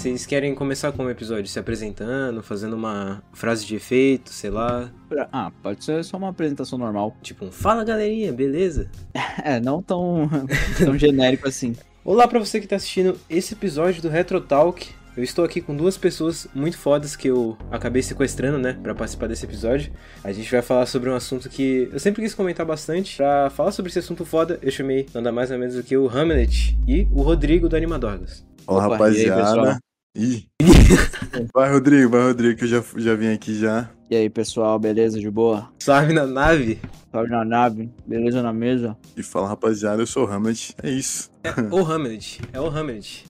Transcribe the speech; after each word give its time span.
Vocês 0.00 0.24
querem 0.24 0.54
começar 0.54 0.92
como 0.92 1.10
episódio? 1.10 1.46
Se 1.46 1.58
apresentando, 1.58 2.42
fazendo 2.42 2.72
uma 2.72 3.22
frase 3.34 3.66
de 3.66 3.76
efeito, 3.76 4.30
sei 4.30 4.48
lá. 4.48 4.90
Ah, 5.30 5.52
pode 5.62 5.84
ser 5.84 6.02
só 6.04 6.16
uma 6.16 6.30
apresentação 6.30 6.78
normal. 6.78 7.14
Tipo 7.20 7.44
um 7.44 7.52
fala 7.52 7.84
galerinha, 7.84 8.32
beleza? 8.32 8.90
É, 9.44 9.60
não 9.60 9.82
tão, 9.82 10.26
tão 10.82 10.96
genérico 10.96 11.46
assim. 11.46 11.76
Olá 12.02 12.26
pra 12.26 12.38
você 12.38 12.62
que 12.62 12.66
tá 12.66 12.76
assistindo 12.76 13.20
esse 13.28 13.52
episódio 13.52 14.00
do 14.00 14.08
Retro 14.08 14.40
Talk. 14.40 14.88
Eu 15.14 15.22
estou 15.22 15.44
aqui 15.44 15.60
com 15.60 15.76
duas 15.76 15.98
pessoas 15.98 16.48
muito 16.54 16.78
fodas 16.78 17.14
que 17.14 17.28
eu 17.28 17.58
acabei 17.70 18.00
sequestrando, 18.00 18.56
né, 18.58 18.78
para 18.82 18.94
participar 18.94 19.26
desse 19.26 19.44
episódio. 19.44 19.92
A 20.24 20.32
gente 20.32 20.50
vai 20.50 20.62
falar 20.62 20.86
sobre 20.86 21.10
um 21.10 21.14
assunto 21.14 21.50
que 21.50 21.90
eu 21.92 21.98
sempre 21.98 22.22
quis 22.22 22.34
comentar 22.34 22.64
bastante. 22.64 23.18
Pra 23.18 23.50
falar 23.50 23.70
sobre 23.70 23.90
esse 23.90 23.98
assunto 23.98 24.24
foda, 24.24 24.58
eu 24.62 24.70
chamei 24.70 25.04
nada 25.12 25.30
mais 25.30 25.50
nada 25.50 25.60
menos 25.60 25.74
do 25.74 25.82
que 25.82 25.94
o 25.94 26.08
Hamlet 26.08 26.78
e 26.88 27.06
o 27.12 27.20
Rodrigo 27.20 27.68
do 27.68 27.76
Animadorgas. 27.76 28.48
Olá, 28.66 28.86
Opa, 28.86 28.94
rapaziada. 28.94 29.78
e 29.78 29.89
Ih. 30.14 30.48
vai, 31.54 31.70
Rodrigo, 31.70 32.10
vai, 32.10 32.22
Rodrigo, 32.22 32.58
que 32.58 32.64
eu 32.64 32.68
já, 32.68 32.82
já 32.96 33.14
vim 33.14 33.32
aqui 33.32 33.54
já. 33.54 33.88
E 34.10 34.16
aí, 34.16 34.28
pessoal, 34.28 34.76
beleza? 34.76 35.20
De 35.20 35.30
boa? 35.30 35.70
Suave 35.78 36.12
na 36.12 36.26
nave? 36.26 36.80
Salve 37.12 37.30
na 37.30 37.44
nave, 37.44 37.88
beleza 38.04 38.42
na 38.42 38.52
mesa? 38.52 38.96
E 39.16 39.22
fala, 39.22 39.46
rapaziada, 39.46 40.02
eu 40.02 40.06
sou 40.08 40.26
o 40.26 40.28
Hamlet. 40.28 40.74
É 40.82 40.90
isso. 40.90 41.30
É 41.44 41.50
o 41.72 41.86
Hamlet. 41.86 42.40
É 42.52 42.60
o 42.60 42.66
Hamlet. 42.66 43.26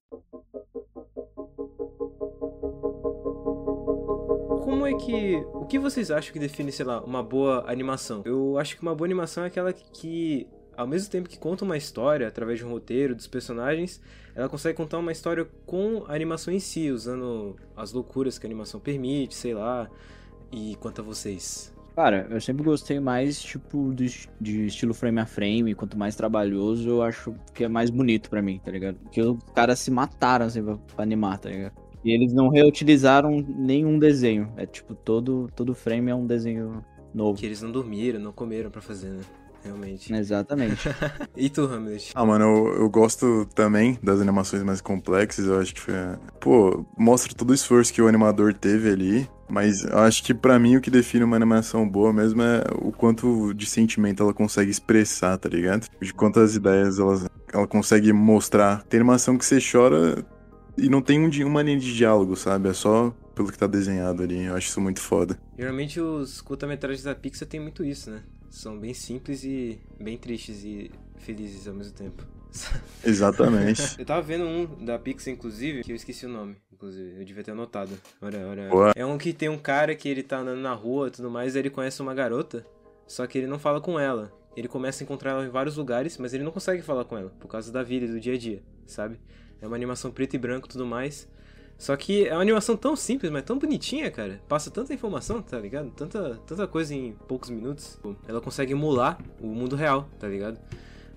Como 4.62 4.86
é 4.86 4.94
que. 4.94 5.36
O 5.52 5.66
que 5.66 5.78
vocês 5.78 6.10
acham 6.10 6.32
que 6.32 6.38
define, 6.38 6.72
sei 6.72 6.86
lá, 6.86 7.02
uma 7.02 7.22
boa 7.22 7.70
animação? 7.70 8.22
Eu 8.24 8.56
acho 8.56 8.74
que 8.74 8.82
uma 8.82 8.94
boa 8.94 9.06
animação 9.06 9.44
é 9.44 9.48
aquela 9.48 9.70
que, 9.74 10.46
ao 10.74 10.86
mesmo 10.86 11.10
tempo 11.10 11.28
que 11.28 11.38
conta 11.38 11.62
uma 11.62 11.76
história 11.76 12.26
através 12.26 12.58
de 12.58 12.64
um 12.64 12.70
roteiro, 12.70 13.14
dos 13.14 13.26
personagens, 13.26 14.00
ela 14.40 14.48
consegue 14.48 14.74
contar 14.74 14.98
uma 14.98 15.12
história 15.12 15.46
com 15.66 16.04
a 16.08 16.14
animação 16.14 16.52
em 16.52 16.58
si, 16.58 16.90
usando 16.90 17.56
as 17.76 17.92
loucuras 17.92 18.38
que 18.38 18.46
a 18.46 18.48
animação 18.48 18.80
permite, 18.80 19.34
sei 19.34 19.52
lá. 19.52 19.86
E 20.50 20.76
quanto 20.80 21.02
a 21.02 21.04
vocês? 21.04 21.72
Cara, 21.94 22.26
eu 22.30 22.40
sempre 22.40 22.64
gostei 22.64 22.98
mais, 22.98 23.38
tipo, 23.42 23.92
de, 23.94 24.26
de 24.40 24.66
estilo 24.66 24.94
frame 24.94 25.20
a 25.20 25.26
frame. 25.26 25.74
Quanto 25.74 25.98
mais 25.98 26.16
trabalhoso, 26.16 26.88
eu 26.88 27.02
acho 27.02 27.34
que 27.52 27.64
é 27.64 27.68
mais 27.68 27.90
bonito 27.90 28.30
pra 28.30 28.40
mim, 28.40 28.58
tá 28.64 28.70
ligado? 28.70 28.96
Porque 29.00 29.20
os 29.20 29.42
caras 29.54 29.78
se 29.78 29.90
mataram, 29.90 30.46
assim, 30.46 30.62
pra, 30.64 30.78
pra 30.78 31.02
animar, 31.02 31.38
tá 31.38 31.50
ligado? 31.50 31.74
E 32.02 32.10
eles 32.10 32.32
não 32.32 32.48
reutilizaram 32.48 33.44
nenhum 33.46 33.98
desenho. 33.98 34.50
É 34.56 34.64
tipo, 34.64 34.94
todo, 34.94 35.50
todo 35.54 35.74
frame 35.74 36.10
é 36.10 36.14
um 36.14 36.26
desenho 36.26 36.82
novo. 37.12 37.38
Que 37.38 37.44
eles 37.44 37.60
não 37.60 37.70
dormiram, 37.70 38.18
não 38.18 38.32
comeram 38.32 38.70
pra 38.70 38.80
fazer, 38.80 39.10
né? 39.10 39.22
Realmente. 39.64 40.12
Exatamente. 40.12 40.88
E 41.36 41.48
tu, 41.48 41.62
Hamlet? 41.62 42.12
Ah, 42.14 42.24
mano, 42.24 42.44
eu, 42.44 42.82
eu 42.82 42.90
gosto 42.90 43.46
também 43.54 43.98
das 44.02 44.20
animações 44.20 44.62
mais 44.62 44.80
complexas. 44.80 45.46
Eu 45.46 45.58
acho 45.58 45.74
que 45.74 45.80
foi. 45.80 45.94
Pô, 46.38 46.84
mostra 46.98 47.32
todo 47.34 47.50
o 47.50 47.54
esforço 47.54 47.92
que 47.92 48.02
o 48.02 48.08
animador 48.08 48.52
teve 48.52 48.90
ali. 48.90 49.28
Mas 49.48 49.82
eu 49.84 49.98
acho 49.98 50.22
que 50.22 50.32
pra 50.32 50.58
mim 50.58 50.76
o 50.76 50.80
que 50.80 50.90
define 50.90 51.24
uma 51.24 51.36
animação 51.36 51.88
boa 51.88 52.12
mesmo 52.12 52.40
é 52.42 52.62
o 52.76 52.92
quanto 52.92 53.52
de 53.52 53.66
sentimento 53.66 54.22
ela 54.22 54.32
consegue 54.32 54.70
expressar, 54.70 55.36
tá 55.38 55.48
ligado? 55.48 55.88
De 56.00 56.14
quantas 56.14 56.54
ideias 56.54 56.98
ela, 56.98 57.28
ela 57.52 57.66
consegue 57.66 58.12
mostrar. 58.12 58.84
Tem 58.84 59.00
animação 59.00 59.36
que 59.36 59.44
você 59.44 59.58
chora 59.60 60.24
e 60.76 60.88
não 60.88 61.02
tem 61.02 61.18
um, 61.18 61.46
uma 61.46 61.62
linha 61.62 61.78
de 61.78 61.94
diálogo, 61.94 62.36
sabe? 62.36 62.68
É 62.68 62.72
só 62.72 63.12
pelo 63.34 63.50
que 63.50 63.58
tá 63.58 63.66
desenhado 63.66 64.22
ali. 64.22 64.44
Eu 64.44 64.54
acho 64.54 64.68
isso 64.68 64.80
muito 64.80 65.00
foda. 65.00 65.38
Geralmente 65.58 66.00
os 66.00 66.40
curta-metragens 66.40 67.02
da 67.02 67.14
Pixar 67.14 67.48
tem 67.48 67.58
muito 67.58 67.84
isso, 67.84 68.10
né? 68.10 68.20
São 68.50 68.78
bem 68.78 68.92
simples 68.92 69.44
e 69.44 69.80
bem 69.98 70.18
tristes 70.18 70.64
e 70.64 70.90
felizes 71.18 71.68
ao 71.68 71.74
mesmo 71.74 71.94
tempo. 71.94 72.26
Exatamente. 73.04 73.80
Eu 73.98 74.04
tava 74.04 74.20
vendo 74.20 74.44
um 74.44 74.84
da 74.84 74.98
Pixar, 74.98 75.32
inclusive, 75.32 75.84
que 75.84 75.92
eu 75.92 75.96
esqueci 75.96 76.26
o 76.26 76.28
nome. 76.28 76.56
Inclusive, 76.72 77.20
eu 77.20 77.24
devia 77.24 77.44
ter 77.44 77.52
anotado. 77.52 77.92
Olha, 78.20 78.46
olha. 78.46 78.68
Boa. 78.68 78.92
É 78.96 79.04
um 79.06 79.16
que 79.18 79.32
tem 79.32 79.48
um 79.48 79.58
cara 79.58 79.94
que 79.94 80.08
ele 80.08 80.22
tá 80.22 80.38
andando 80.38 80.60
na 80.60 80.72
rua 80.72 81.08
e 81.08 81.10
tudo 81.10 81.30
mais, 81.30 81.54
aí 81.54 81.62
ele 81.62 81.70
conhece 81.70 82.00
uma 82.00 82.14
garota, 82.14 82.66
só 83.06 83.26
que 83.26 83.36
ele 83.38 83.46
não 83.46 83.58
fala 83.58 83.80
com 83.80 84.00
ela. 84.00 84.32
Ele 84.56 84.66
começa 84.66 85.02
a 85.02 85.04
encontrar 85.04 85.32
ela 85.32 85.44
em 85.44 85.50
vários 85.50 85.76
lugares, 85.76 86.16
mas 86.18 86.34
ele 86.34 86.42
não 86.42 86.50
consegue 86.50 86.82
falar 86.82 87.04
com 87.04 87.16
ela, 87.16 87.30
por 87.38 87.48
causa 87.48 87.70
da 87.70 87.82
vida 87.82 88.06
e 88.06 88.08
do 88.08 88.18
dia 88.18 88.34
a 88.34 88.38
dia, 88.38 88.62
sabe? 88.86 89.20
É 89.60 89.66
uma 89.66 89.76
animação 89.76 90.10
preto 90.10 90.34
e 90.34 90.38
branco 90.38 90.66
e 90.66 90.70
tudo 90.70 90.86
mais. 90.86 91.28
Só 91.80 91.96
que 91.96 92.28
é 92.28 92.34
uma 92.34 92.42
animação 92.42 92.76
tão 92.76 92.94
simples, 92.94 93.32
mas 93.32 93.42
tão 93.42 93.58
bonitinha, 93.58 94.10
cara. 94.10 94.38
Passa 94.46 94.70
tanta 94.70 94.92
informação, 94.92 95.40
tá 95.40 95.58
ligado? 95.58 95.90
Tanta, 95.90 96.38
tanta 96.46 96.66
coisa 96.66 96.94
em 96.94 97.16
poucos 97.26 97.48
minutos. 97.48 97.98
Ela 98.28 98.38
consegue 98.38 98.72
emular 98.72 99.18
o 99.40 99.46
mundo 99.46 99.76
real, 99.76 100.06
tá 100.18 100.28
ligado? 100.28 100.60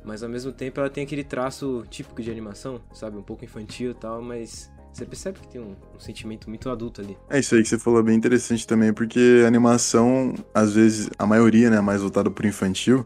Mas 0.06 0.24
ao 0.24 0.30
mesmo 0.30 0.54
tempo 0.54 0.80
ela 0.80 0.90
tem 0.90 1.04
aquele 1.04 1.24
traço 1.24 1.84
típico 1.90 2.24
de 2.24 2.32
animação, 2.32 2.80
sabe? 2.94 3.18
Um 3.18 3.22
pouco 3.22 3.44
infantil 3.44 3.92
e 3.92 3.94
tal, 3.94 4.22
mas 4.22 4.72
você 4.94 5.06
percebe 5.06 5.40
que 5.40 5.50
tem 5.50 5.60
um, 5.60 5.76
um 5.94 6.00
sentimento 6.00 6.48
muito 6.48 6.70
adulto 6.70 7.02
ali. 7.02 7.18
É 7.30 7.40
isso 7.40 7.56
aí 7.56 7.62
que 7.62 7.68
você 7.68 7.78
falou, 7.78 8.02
bem 8.02 8.16
interessante 8.16 8.66
também, 8.66 8.94
porque 8.94 9.44
animação, 9.46 10.34
às 10.54 10.74
vezes, 10.74 11.10
a 11.20 11.28
maioria, 11.28 11.70
né, 11.70 11.78
é 11.78 11.82
mais 11.82 12.00
voltada 12.00 12.32
pro 12.32 12.48
infantil. 12.48 13.06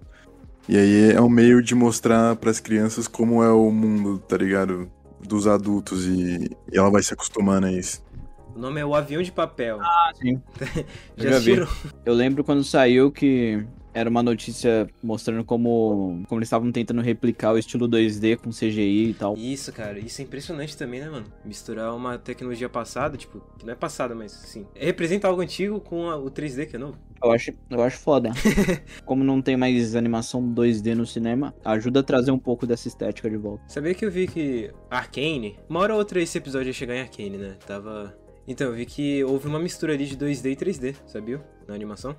E 0.69 0.78
aí 0.78 1.12
é 1.13 1.22
um 1.22 1.29
meio 1.29 1.63
de 1.63 1.74
mostrar 1.74 2.35
pras 2.35 2.59
crianças 2.59 3.07
como 3.07 3.41
é 3.41 3.50
o 3.50 3.72
mundo, 3.72 4.19
tá 4.19 4.38
ligado? 4.38 4.91
Dos 5.25 5.47
adultos 5.47 6.05
e, 6.05 6.50
e 6.72 6.78
ela 6.78 6.89
vai 6.91 7.01
se 7.03 7.13
acostumando 7.13 7.67
a 7.67 7.72
isso. 7.72 8.03
O 8.55 8.59
nome 8.59 8.79
é 8.79 8.85
O 8.85 8.95
Avião 8.95 9.22
de 9.22 9.31
Papel. 9.31 9.79
Ah, 9.81 10.11
sim. 10.16 10.41
Já 11.17 11.29
já 11.31 11.39
vi. 11.39 11.53
assistiram? 11.59 11.67
Eu 12.05 12.13
lembro 12.13 12.44
quando 12.44 12.63
saiu 12.63 13.11
que 13.11 13.63
era 13.94 14.09
uma 14.09 14.22
notícia 14.22 14.88
mostrando 15.01 15.44
como, 15.44 16.23
como 16.27 16.39
eles 16.39 16.47
estavam 16.47 16.72
tentando 16.72 17.01
replicar 17.01 17.53
o 17.53 17.57
estilo 17.57 17.88
2D 17.88 18.38
com 18.38 18.51
CGI 18.51 19.09
e 19.09 19.13
tal. 19.16 19.35
Isso, 19.35 19.72
cara, 19.73 19.97
isso 20.00 20.22
é 20.22 20.23
impressionante 20.23 20.77
também, 20.77 21.00
né, 21.00 21.09
mano? 21.09 21.25
Misturar 21.44 21.95
uma 21.95 22.17
tecnologia 22.17 22.69
passada, 22.69 23.17
tipo, 23.17 23.41
que 23.57 23.66
não 23.66 23.73
é 23.73 23.75
passada, 23.75 24.13
mas 24.13 24.31
sim. 24.31 24.66
Representa 24.75 25.27
algo 25.27 25.41
antigo 25.41 25.79
com 25.79 26.09
a- 26.09 26.16
o 26.17 26.29
3D 26.29 26.67
que 26.67 26.75
é 26.75 26.79
novo. 26.79 26.97
Eu 27.22 27.31
acho, 27.31 27.51
eu 27.69 27.81
acho 27.81 27.97
foda. 27.97 28.31
Como 29.05 29.23
não 29.23 29.41
tem 29.41 29.57
mais 29.57 29.95
animação 29.95 30.41
2D 30.41 30.94
no 30.95 31.05
cinema, 31.05 31.53
ajuda 31.63 32.01
a 32.01 32.03
trazer 32.03 32.31
um 32.31 32.39
pouco 32.39 32.66
dessa 32.66 32.88
estética 32.88 33.29
de 33.29 33.38
volta. 33.38 33.63
Sabia 33.67 33.94
que 33.94 34.05
eu 34.05 34.11
vi 34.11 34.28
que 34.28 34.72
Arcane, 34.89 35.59
uma 35.69 35.79
hora 35.79 35.94
ou 35.94 36.00
outra 36.00 36.22
esse 36.22 36.38
episódio 36.38 36.67
ia 36.67 36.73
chegar 36.73 36.95
em 36.95 37.01
Arcane, 37.01 37.38
né? 37.38 37.57
Tava. 37.66 38.16
Então, 38.47 38.67
eu 38.67 38.73
vi 38.73 38.85
que 38.85 39.23
houve 39.23 39.47
uma 39.47 39.59
mistura 39.59 39.94
ali 39.94 40.06
de 40.06 40.16
2D 40.16 40.51
e 40.51 40.56
3D, 40.56 40.95
sabia? 41.06 41.44
Na 41.67 41.75
animação. 41.75 42.16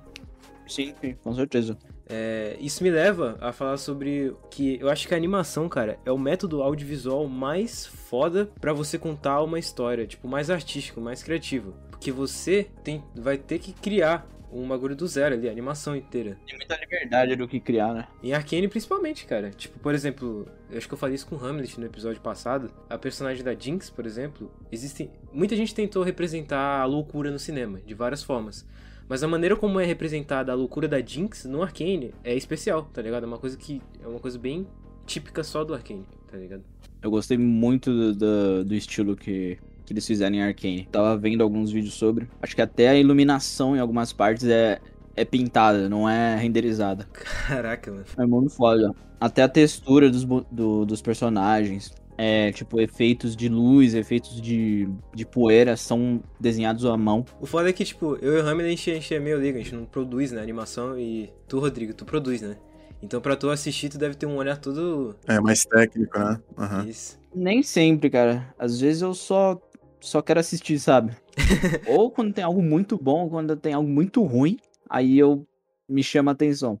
Sim, 0.67 0.93
sim, 1.01 1.15
com 1.23 1.33
certeza. 1.33 1.75
É, 2.07 2.55
isso 2.59 2.83
me 2.83 2.91
leva 2.91 3.37
a 3.41 3.51
falar 3.51 3.77
sobre 3.77 4.35
que 4.51 4.79
eu 4.79 4.87
acho 4.87 5.07
que 5.07 5.13
a 5.15 5.17
animação, 5.17 5.67
cara, 5.67 5.99
é 6.05 6.11
o 6.11 6.17
método 6.17 6.61
audiovisual 6.61 7.27
mais 7.27 7.87
foda 7.87 8.51
pra 8.61 8.71
você 8.71 8.97
contar 8.97 9.41
uma 9.41 9.57
história, 9.57 10.05
tipo, 10.05 10.27
mais 10.27 10.51
artístico, 10.51 11.01
mais 11.01 11.23
criativo. 11.23 11.73
Porque 11.89 12.11
você 12.11 12.67
tem, 12.83 13.03
vai 13.15 13.37
ter 13.37 13.57
que 13.57 13.73
criar 13.73 14.27
um 14.51 14.67
bagulho 14.67 14.95
do 14.95 15.07
zero 15.07 15.35
ali, 15.35 15.47
a 15.47 15.51
animação 15.51 15.95
inteira. 15.95 16.37
Tem 16.45 16.57
muita 16.57 16.77
liberdade 16.77 17.35
do 17.35 17.47
que 17.47 17.59
criar, 17.59 17.93
né? 17.93 18.07
Em 18.23 18.33
Arcane, 18.33 18.67
principalmente, 18.67 19.25
cara. 19.25 19.51
Tipo, 19.51 19.79
por 19.79 19.93
exemplo, 19.93 20.47
eu 20.69 20.77
acho 20.77 20.87
que 20.87 20.93
eu 20.93 20.97
falei 20.97 21.15
isso 21.15 21.27
com 21.27 21.35
Hamlet 21.35 21.79
no 21.79 21.85
episódio 21.85 22.21
passado. 22.21 22.71
A 22.89 22.97
personagem 22.97 23.43
da 23.43 23.53
Jinx, 23.53 23.89
por 23.89 24.05
exemplo, 24.05 24.51
existem. 24.71 25.09
Muita 25.31 25.55
gente 25.55 25.73
tentou 25.73 26.03
representar 26.03 26.81
a 26.81 26.85
loucura 26.85 27.31
no 27.31 27.39
cinema, 27.39 27.79
de 27.85 27.93
várias 27.93 28.23
formas. 28.23 28.65
Mas 29.07 29.23
a 29.23 29.27
maneira 29.27 29.55
como 29.55 29.79
é 29.79 29.85
representada 29.85 30.51
a 30.51 30.55
loucura 30.55 30.87
da 30.87 31.01
Jinx 31.01 31.45
no 31.45 31.63
Arcane 31.63 32.13
é 32.23 32.35
especial, 32.35 32.83
tá 32.93 33.01
ligado? 33.01 33.23
É 33.23 33.27
uma 33.27 33.39
coisa 33.39 33.57
que. 33.57 33.81
É 34.03 34.07
uma 34.07 34.19
coisa 34.19 34.37
bem 34.37 34.67
típica 35.05 35.43
só 35.43 35.63
do 35.63 35.73
Arcane, 35.73 36.05
tá 36.29 36.37
ligado? 36.37 36.63
Eu 37.01 37.09
gostei 37.09 37.37
muito 37.37 37.91
do, 37.91 38.13
do, 38.13 38.65
do 38.65 38.75
estilo 38.75 39.15
que, 39.15 39.57
que 39.89 39.93
eles 39.93 40.05
fizeram 40.07 40.35
em 40.35 40.41
Arcane. 40.43 40.87
Tava 40.91 41.17
vendo 41.17 41.41
alguns 41.43 41.71
vídeos 41.71 41.95
sobre. 41.95 42.27
Acho 42.41 42.55
que 42.55 42.61
até 42.61 42.89
a 42.89 42.95
iluminação 42.95 43.75
em 43.75 43.79
algumas 43.79 44.13
partes 44.13 44.45
é, 44.47 44.79
é 45.15 45.25
pintada, 45.25 45.89
não 45.89 46.07
é 46.07 46.35
renderizada. 46.37 47.07
Caraca, 47.11 47.91
mano. 47.91 48.05
É 48.17 48.25
muito 48.25 48.51
foda. 48.51 48.93
Até 49.19 49.41
a 49.43 49.49
textura 49.49 50.09
dos, 50.09 50.23
do- 50.23 50.85
dos 50.85 51.01
personagens. 51.01 51.91
É, 52.21 52.51
tipo, 52.51 52.81
efeitos 52.81 53.33
de 53.33 53.47
luz, 53.47 53.93
efeitos 53.95 54.41
de, 54.41 54.89
de 55.15 55.25
poeira 55.25 55.77
são 55.77 56.21
desenhados 56.37 56.85
à 56.85 56.97
mão. 56.97 57.25
O 57.39 57.45
foda 57.45 57.69
é 57.69 57.73
que, 57.73 57.85
tipo, 57.85 58.17
eu 58.21 58.37
e 58.37 58.41
o 58.41 58.45
Hamlet, 58.45 58.65
a 58.67 58.69
gente, 58.75 58.91
a 58.91 58.93
gente 58.95 59.13
é 59.15 59.19
meio 59.21 59.39
liga, 59.39 59.57
a 59.57 59.61
gente 59.63 59.73
não 59.73 59.85
produz, 59.85 60.33
né, 60.33 60.41
animação 60.41 60.99
e 60.99 61.31
tu, 61.47 61.59
Rodrigo, 61.59 61.93
tu 61.93 62.03
produz, 62.03 62.41
né? 62.41 62.57
Então 63.01 63.21
pra 63.21 63.37
tu 63.37 63.49
assistir, 63.49 63.87
tu 63.87 63.97
deve 63.97 64.15
ter 64.15 64.25
um 64.25 64.35
olhar 64.35 64.57
todo. 64.57 65.15
É 65.25 65.39
mais 65.39 65.63
técnico, 65.63 66.19
né? 66.19 66.37
Aham. 66.57 66.85
Isso. 66.89 67.17
Nem 67.33 67.63
sempre, 67.63 68.09
cara. 68.09 68.53
Às 68.59 68.81
vezes 68.81 69.01
eu 69.01 69.13
só, 69.13 69.57
só 69.99 70.21
quero 70.21 70.39
assistir, 70.39 70.79
sabe? 70.79 71.15
ou 71.87 72.09
quando 72.11 72.33
tem 72.33 72.43
algo 72.43 72.61
muito 72.61 72.97
bom, 72.97 73.23
ou 73.23 73.29
quando 73.29 73.55
tem 73.55 73.73
algo 73.73 73.87
muito 73.89 74.23
ruim, 74.23 74.57
aí 74.89 75.17
eu 75.17 75.45
me 75.87 76.03
chama 76.03 76.31
a 76.31 76.33
atenção. 76.33 76.79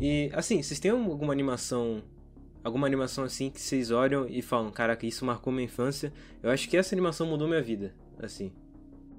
E 0.00 0.30
assim, 0.32 0.62
vocês 0.62 0.80
têm 0.80 0.90
alguma 0.90 1.32
animação. 1.32 2.02
Alguma 2.62 2.86
animação 2.86 3.24
assim 3.24 3.50
que 3.50 3.60
vocês 3.60 3.90
olham 3.90 4.26
e 4.28 4.42
falam, 4.42 4.70
caraca, 4.70 5.06
isso 5.06 5.24
marcou 5.24 5.52
minha 5.52 5.64
infância. 5.64 6.12
Eu 6.42 6.50
acho 6.50 6.68
que 6.68 6.76
essa 6.76 6.94
animação 6.94 7.26
mudou 7.26 7.48
minha 7.48 7.62
vida. 7.62 7.94
Assim. 8.18 8.52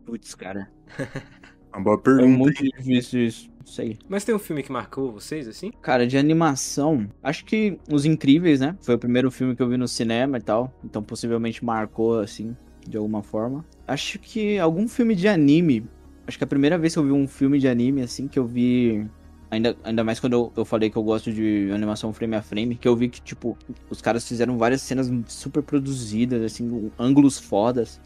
Putz, 0.05 0.35
cara. 0.35 0.71
Uma 1.73 1.83
boa 1.83 1.95
É 1.95 1.99
pergunta. 1.99 2.37
muito 2.37 2.63
difícil 2.63 3.25
isso. 3.25 3.50
Não 3.61 3.71
sei. 3.71 3.97
Mas 4.09 4.25
tem 4.25 4.33
um 4.33 4.39
filme 4.39 4.63
que 4.63 4.71
marcou 4.71 5.11
vocês, 5.11 5.47
assim? 5.47 5.71
Cara, 5.81 6.07
de 6.07 6.17
animação, 6.17 7.07
acho 7.21 7.45
que 7.45 7.77
Os 7.91 8.05
Incríveis, 8.05 8.59
né? 8.59 8.75
Foi 8.81 8.95
o 8.95 8.99
primeiro 8.99 9.29
filme 9.29 9.55
que 9.55 9.61
eu 9.61 9.69
vi 9.69 9.77
no 9.77 9.87
cinema 9.87 10.37
e 10.37 10.41
tal. 10.41 10.73
Então 10.83 11.03
possivelmente 11.03 11.63
marcou, 11.63 12.19
assim, 12.19 12.55
de 12.87 12.97
alguma 12.97 13.21
forma. 13.21 13.63
Acho 13.87 14.17
que 14.19 14.57
algum 14.57 14.87
filme 14.87 15.15
de 15.15 15.27
anime. 15.27 15.85
Acho 16.25 16.37
que 16.37 16.43
a 16.43 16.47
primeira 16.47 16.77
vez 16.77 16.93
que 16.93 16.99
eu 16.99 17.03
vi 17.03 17.11
um 17.11 17.27
filme 17.27 17.59
de 17.59 17.67
anime, 17.67 18.01
assim, 18.01 18.27
que 18.27 18.39
eu 18.39 18.45
vi. 18.45 19.05
Ainda, 19.49 19.75
ainda 19.83 20.03
mais 20.03 20.19
quando 20.19 20.33
eu, 20.33 20.53
eu 20.55 20.63
falei 20.63 20.89
que 20.89 20.95
eu 20.95 21.03
gosto 21.03 21.31
de 21.31 21.69
animação 21.73 22.13
frame 22.13 22.35
a 22.35 22.41
frame, 22.41 22.75
que 22.75 22.87
eu 22.87 22.95
vi 22.95 23.09
que, 23.09 23.21
tipo, 23.21 23.57
os 23.89 24.01
caras 24.01 24.25
fizeram 24.25 24.57
várias 24.57 24.81
cenas 24.81 25.11
super 25.27 25.61
produzidas, 25.61 26.41
assim, 26.41 26.89
ângulos 26.97 27.37
fodas. 27.37 27.99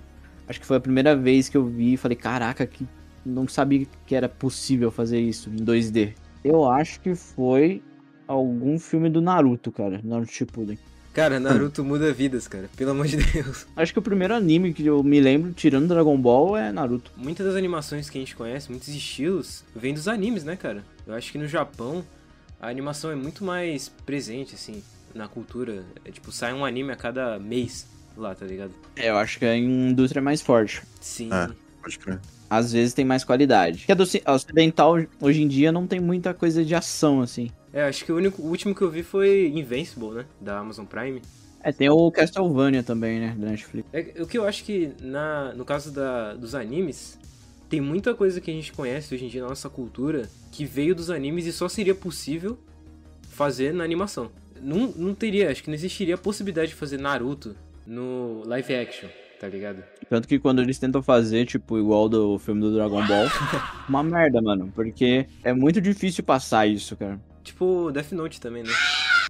Acho 0.48 0.60
que 0.60 0.66
foi 0.66 0.78
a 0.78 0.80
primeira 0.80 1.16
vez 1.16 1.48
que 1.48 1.56
eu 1.56 1.66
vi 1.66 1.94
e 1.94 1.98
falei, 1.98 2.18
caraca, 2.18 2.66
que 2.66 2.88
não 3.26 3.48
sabia 3.48 3.86
que 4.06 4.16
era 4.16 4.30
possível 4.30 4.92
fazer 4.92 5.20
isso 5.20 5.50
em 5.50 5.58
2D. 5.58 6.14
Eu 6.44 6.70
acho 6.70 7.00
que 7.00 7.16
foi 7.16 7.82
algum 8.28 8.78
filme 8.78 9.10
do 9.10 9.22
Naruto, 9.22 9.72
cara, 9.72 10.00
Naruto 10.04 10.32
Shippuden. 10.32 10.78
Cara, 11.16 11.40
Naruto 11.40 11.82
muda 11.82 12.12
vidas, 12.12 12.46
cara. 12.46 12.70
Pelo 12.76 12.92
amor 12.92 13.08
de 13.08 13.16
Deus. 13.16 13.66
Acho 13.74 13.94
que 13.94 14.00
o 14.00 14.02
primeiro 14.02 14.34
anime 14.34 14.74
que 14.74 14.86
eu 14.86 15.02
me 15.02 15.22
lembro, 15.22 15.54
tirando 15.54 15.88
Dragon 15.88 16.18
Ball, 16.18 16.58
é 16.58 16.74
Naruto. 16.74 17.10
Muitas 17.16 17.46
das 17.46 17.56
animações 17.56 18.10
que 18.10 18.18
a 18.18 18.22
gente 18.22 18.36
conhece, 18.36 18.70
muitos 18.70 18.90
estilos, 18.90 19.64
vêm 19.74 19.94
dos 19.94 20.10
animes, 20.10 20.44
né, 20.44 20.58
cara? 20.58 20.84
Eu 21.08 21.14
acho 21.14 21.32
que 21.32 21.38
no 21.38 21.48
Japão 21.48 22.04
a 22.60 22.68
animação 22.68 23.12
é 23.12 23.16
muito 23.16 23.46
mais 23.46 23.88
presente, 23.88 24.56
assim, 24.56 24.84
na 25.14 25.26
cultura. 25.26 25.86
É 26.04 26.12
tipo, 26.12 26.34
sai 26.34 26.52
um 26.52 26.66
anime 26.66 26.92
a 26.92 26.98
cada 26.98 27.40
mês 27.40 27.88
lá, 28.18 28.36
tá 28.36 28.46
ligado? 28.46 28.74
É, 28.98 29.10
eu 29.10 29.18
acho 29.18 29.40
que 29.40 29.46
a 29.46 29.56
indústria 29.56 30.20
é 30.20 30.22
mais 30.22 30.42
forte. 30.42 30.82
Sim. 31.00 31.30
É. 31.32 31.50
Pode 31.86 32.00
crer. 32.00 32.20
Às 32.50 32.72
vezes 32.74 32.96
tem 32.96 33.06
mais 33.06 33.24
qualidade. 33.24 33.78
Porque 33.80 33.92
a 33.92 33.96
do 33.96 34.06
ci- 34.08 34.22
a 34.26 34.34
ocidental, 34.34 34.96
hoje 35.22 35.44
em 35.44 35.48
dia, 35.48 35.72
não 35.72 35.86
tem 35.86 36.00
muita 36.00 36.34
coisa 36.34 36.66
de 36.66 36.74
ação, 36.74 37.22
assim. 37.22 37.52
É, 37.72 37.84
acho 37.84 38.04
que 38.04 38.12
o, 38.12 38.16
único, 38.16 38.42
o 38.42 38.48
último 38.48 38.74
que 38.74 38.82
eu 38.82 38.90
vi 38.90 39.04
foi 39.04 39.52
Invincible, 39.54 40.10
né? 40.10 40.26
Da 40.42 40.58
Amazon 40.58 40.86
Prime. 40.86 41.22
É, 41.62 41.72
tem 41.72 41.88
o 41.88 42.12
Castlevania 42.12 42.82
também, 42.82 43.20
né, 43.20 43.36
da 43.38 43.48
Netflix. 43.48 43.88
É, 43.94 44.14
o 44.20 44.26
que 44.26 44.38
eu 44.38 44.48
acho 44.48 44.64
que 44.64 44.94
na, 45.00 45.54
no 45.54 45.64
caso 45.64 45.92
da, 45.92 46.34
dos 46.34 46.56
animes, 46.56 47.20
tem 47.70 47.82
muita 47.82 48.16
coisa 48.16 48.42
que 48.42 48.50
a 48.50 48.54
gente 48.54 48.72
conhece 48.72 49.14
hoje 49.14 49.26
em 49.26 49.28
dia 49.28 49.42
na 49.44 49.50
nossa 49.50 49.70
cultura 49.70 50.28
que 50.52 50.66
veio 50.66 50.96
dos 50.96 51.10
animes 51.12 51.46
e 51.46 51.52
só 51.52 51.68
seria 51.70 51.94
possível 51.94 52.58
fazer 53.30 53.74
na 53.74 53.84
animação. 53.84 54.32
Não, 54.62 54.88
não 54.96 55.14
teria, 55.14 55.52
acho 55.52 55.62
que 55.64 55.70
não 55.70 55.76
existiria 55.76 56.16
a 56.16 56.18
possibilidade 56.18 56.70
de 56.70 56.76
fazer 56.76 56.98
Naruto 57.00 57.56
no 57.86 58.42
live 58.46 58.74
action, 58.76 59.10
tá 59.40 59.48
ligado? 59.48 59.84
Tanto 60.10 60.28
que 60.28 60.40
quando 60.40 60.62
eles 60.62 60.78
tentam 60.80 61.02
fazer, 61.02 61.46
tipo, 61.46 61.78
igual 61.78 62.08
do 62.08 62.38
filme 62.40 62.62
do 62.62 62.74
Dragon 62.74 63.06
Ball, 63.06 63.28
uma 63.90 64.04
merda, 64.04 64.42
mano. 64.42 64.72
Porque 64.76 65.28
é 65.44 65.54
muito 65.54 65.82
difícil 65.82 66.24
passar 66.24 66.68
isso, 66.68 66.96
cara. 66.96 67.20
Tipo 67.44 67.92
Death 67.92 68.12
Note 68.12 68.42
também, 68.42 68.64
né? 68.64 68.72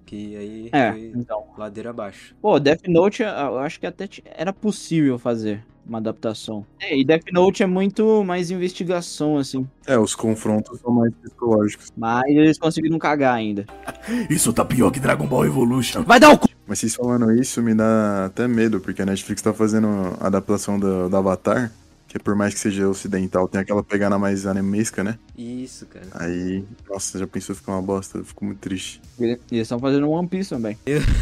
Que 0.06 0.36
aí 0.38 0.70
É, 0.72 0.92
foi 0.92 1.12
então. 1.16 1.44
ladeira 1.58 1.90
abaixo. 1.90 2.36
Pô, 2.42 2.60
Death 2.60 2.88
Note, 2.88 3.24
eu 3.24 3.58
acho 3.60 3.80
que 3.80 3.86
até 3.86 4.08
era 4.38 4.54
possível 4.54 5.18
fazer 5.18 5.64
uma 5.88 6.00
adaptação. 6.00 6.66
É, 6.80 6.98
e 6.98 7.06
Death 7.06 7.32
Note 7.32 7.64
é 7.64 7.66
muito 7.66 8.24
mais 8.24 8.52
investigação, 8.52 9.38
assim. 9.38 9.68
É, 9.86 9.98
os 9.98 10.16
confrontos 10.16 10.80
são 10.80 10.92
mais 10.92 11.14
psicológicos. 11.16 11.92
Mas 11.96 12.26
eles 12.28 12.58
conseguiram 12.58 12.98
cagar 12.98 13.36
ainda. 13.36 13.66
Isso 14.30 14.52
tá 14.52 14.66
pior 14.66 14.92
que 14.92 15.00
Dragon 15.00 15.28
Ball 15.28 15.46
Evolution. 15.46 16.04
Vai 16.04 16.20
dar 16.20 16.32
o 16.32 16.38
cu! 16.38 16.50
Mas 16.68 16.80
vocês 16.80 16.96
falando 16.96 17.32
isso 17.32 17.62
me 17.62 17.76
dá 17.76 18.26
até 18.26 18.48
medo, 18.48 18.80
porque 18.80 19.02
a 19.02 19.06
Netflix 19.06 19.40
tá 19.40 19.54
fazendo 19.54 19.88
a 20.20 20.26
adaptação 20.26 20.80
do, 20.80 21.08
do 21.08 21.16
Avatar, 21.16 21.72
que 22.20 22.24
por 22.24 22.36
mais 22.36 22.54
que 22.54 22.60
seja 22.60 22.88
ocidental, 22.88 23.48
tem 23.48 23.62
aquela 23.62 23.84
pegada 23.84 24.18
mais 24.18 24.46
animesca, 24.46 25.04
né? 25.04 25.20
Isso, 25.38 25.86
cara. 25.86 26.08
Aí, 26.14 26.64
nossa, 26.90 27.20
já 27.20 27.28
pensou 27.28 27.56
ficar 27.56 27.74
uma 27.74 27.82
bosta? 27.82 28.20
Eu 28.20 28.26
fico 28.26 28.46
muito 28.46 28.60
triste. 28.60 29.02
Eles 29.20 29.40
estão 29.52 29.80
fazendo 29.80 30.10
One 30.10 30.28
Piece 30.28 30.50
também. 30.50 30.78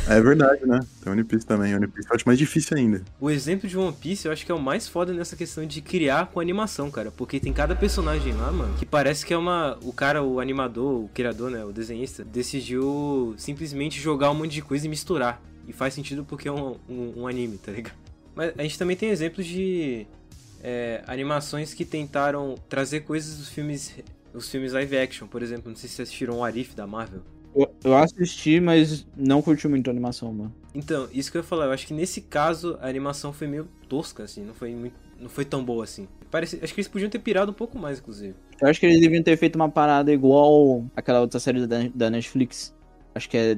É 0.08 0.22
verdade, 0.22 0.66
né? 0.66 0.80
Tem 1.04 1.12
One 1.12 1.24
Piece 1.24 1.46
também. 1.46 1.76
One 1.76 1.88
Piece 1.88 2.08
eu 2.10 2.16
acho 2.16 2.26
mais 2.26 2.38
difícil 2.38 2.78
ainda. 2.78 3.02
O 3.20 3.30
exemplo 3.30 3.68
de 3.68 3.78
One 3.78 3.94
Piece 3.94 4.28
eu 4.28 4.32
acho 4.32 4.46
que 4.46 4.52
é 4.52 4.56
o 4.56 4.62
mais 4.62 4.88
foda 4.88 5.14
nessa 5.14 5.36
questão 5.36 5.66
de 5.66 5.82
criar 5.82 6.28
com 6.28 6.40
animação, 6.40 6.92
cara. 6.92 7.12
Porque 7.12 7.40
tem 7.40 7.54
cada 7.54 7.76
personagem 7.76 8.34
lá, 8.34 8.52
mano, 8.52 8.76
que 8.78 8.86
parece 8.86 9.26
que 9.26 9.34
é 9.34 9.38
uma. 9.38 9.78
O 9.82 9.92
cara, 9.92 10.22
o 10.24 10.40
animador, 10.40 11.06
o 11.06 11.10
criador, 11.14 11.50
né? 11.50 11.64
O 11.64 11.72
desenhista, 11.72 12.24
decidiu 12.24 13.34
simplesmente 13.38 14.00
jogar 14.00 14.30
um 14.32 14.36
monte 14.36 14.52
de 14.52 14.62
coisa 14.62 14.86
e 14.86 14.90
misturar. 14.90 15.42
E 15.68 15.74
faz 15.74 15.94
sentido 15.94 16.24
porque 16.24 16.48
é 16.48 16.52
um, 16.52 16.76
um, 16.90 17.14
um 17.22 17.28
anime, 17.28 17.58
tá 17.58 17.72
ligado? 17.72 17.96
Mas 18.36 18.54
a 18.58 18.64
gente 18.64 18.78
também 18.78 18.96
tem 18.96 19.10
exemplos 19.10 19.46
de 19.46 20.08
é, 20.64 21.04
animações 21.06 21.74
que 21.74 21.84
tentaram 21.84 22.56
trazer 22.70 23.02
coisas 23.02 23.38
dos 23.38 23.50
filmes. 23.50 23.94
Os 24.34 24.50
filmes 24.50 24.74
live 24.74 24.98
action, 24.98 25.28
por 25.28 25.44
exemplo, 25.44 25.70
não 25.70 25.76
sei 25.76 25.88
se 25.88 25.96
vocês 25.96 26.08
assistiram 26.08 26.40
o 26.40 26.44
Arif 26.44 26.74
da 26.74 26.88
Marvel. 26.88 27.22
Eu, 27.84 27.96
assisti, 27.96 28.60
mas 28.60 29.06
não 29.16 29.44
curti 29.44 29.68
muito 29.68 29.88
a 29.88 29.92
animação, 29.92 30.34
mano. 30.34 30.56
Então, 30.74 31.08
isso 31.14 31.32
que 31.32 31.38
eu 31.38 31.42
ia 31.42 31.48
falar, 31.48 31.66
eu 31.66 31.72
acho 31.72 31.86
que 31.86 31.94
nesse 31.94 32.20
caso 32.22 32.76
a 32.82 32.88
animação 32.88 33.32
foi 33.32 33.46
meio 33.46 33.68
tosca, 33.88 34.24
assim, 34.24 34.44
não 34.44 34.56
foi 34.56 34.74
muito, 34.74 34.96
não 35.20 35.30
foi 35.30 35.46
tão 35.46 35.64
boa 35.64 35.84
assim. 35.84 36.08
Parece, 36.32 36.60
acho 36.64 36.74
que 36.74 36.80
eles 36.80 36.88
podiam 36.88 37.12
ter 37.12 37.20
pirado 37.20 37.52
um 37.52 37.54
pouco 37.54 37.78
mais, 37.78 38.00
inclusive. 38.00 38.34
Eu 38.60 38.68
acho 38.68 38.80
que 38.80 38.88
eles 38.88 39.00
deviam 39.00 39.22
ter 39.22 39.38
feito 39.38 39.56
uma 39.56 39.70
parada 39.70 40.12
igual 40.12 40.84
aquela 40.96 41.22
outra 41.22 41.40
série 41.40 41.68
da, 41.68 41.78
da 41.94 42.10
Netflix. 42.10 42.74
Acho 43.14 43.30
que 43.30 43.38
é 43.38 43.58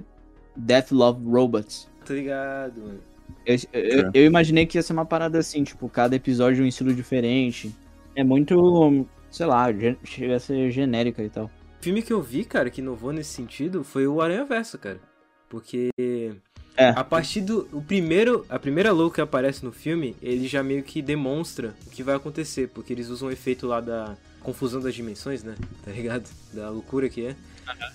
Death 0.57 0.91
Love 0.91 1.23
Robots. 1.25 1.89
Tá 2.03 2.13
ligado, 2.13 2.81
mano? 2.81 3.14
Eu, 3.45 3.55
eu, 3.73 4.11
eu 4.13 4.25
imaginei 4.25 4.65
que 4.65 4.77
ia 4.77 4.81
ser 4.81 4.93
uma 4.93 5.05
parada 5.05 5.37
assim, 5.37 5.63
tipo, 5.63 5.87
cada 5.87 6.15
episódio 6.15 6.63
um 6.63 6.67
estilo 6.67 6.93
diferente. 6.93 7.73
É 8.15 8.23
muito, 8.23 9.05
sei 9.29 9.45
lá, 9.45 9.67
chega 10.03 10.35
a 10.35 10.39
ser 10.39 10.71
genérica 10.71 11.21
e 11.23 11.29
tal. 11.29 11.45
O 11.45 11.83
filme 11.83 12.01
que 12.01 12.11
eu 12.11 12.21
vi, 12.21 12.43
cara, 12.43 12.69
que 12.69 12.81
inovou 12.81 13.11
nesse 13.13 13.31
sentido 13.31 13.83
foi 13.83 14.07
o 14.07 14.21
Aranha 14.21 14.45
Verso, 14.45 14.77
cara. 14.79 14.99
Porque 15.47 15.89
É. 16.75 16.89
a 16.89 17.03
partir 17.03 17.41
do 17.41 17.67
o 17.71 17.81
primeiro, 17.81 18.45
a 18.49 18.57
primeira 18.57 18.91
logo 18.91 19.11
que 19.11 19.21
aparece 19.21 19.63
no 19.63 19.71
filme, 19.71 20.15
ele 20.21 20.47
já 20.47 20.63
meio 20.63 20.81
que 20.81 21.01
demonstra 21.01 21.75
o 21.85 21.89
que 21.89 22.01
vai 22.01 22.15
acontecer, 22.15 22.69
porque 22.69 22.91
eles 22.91 23.09
usam 23.09 23.29
o 23.29 23.31
efeito 23.31 23.67
lá 23.67 23.79
da 23.79 24.17
confusão 24.41 24.81
das 24.81 24.95
dimensões, 24.95 25.43
né? 25.43 25.55
Tá 25.83 25.91
ligado? 25.91 26.27
Da 26.53 26.69
loucura 26.69 27.07
que 27.09 27.27
é. 27.27 27.35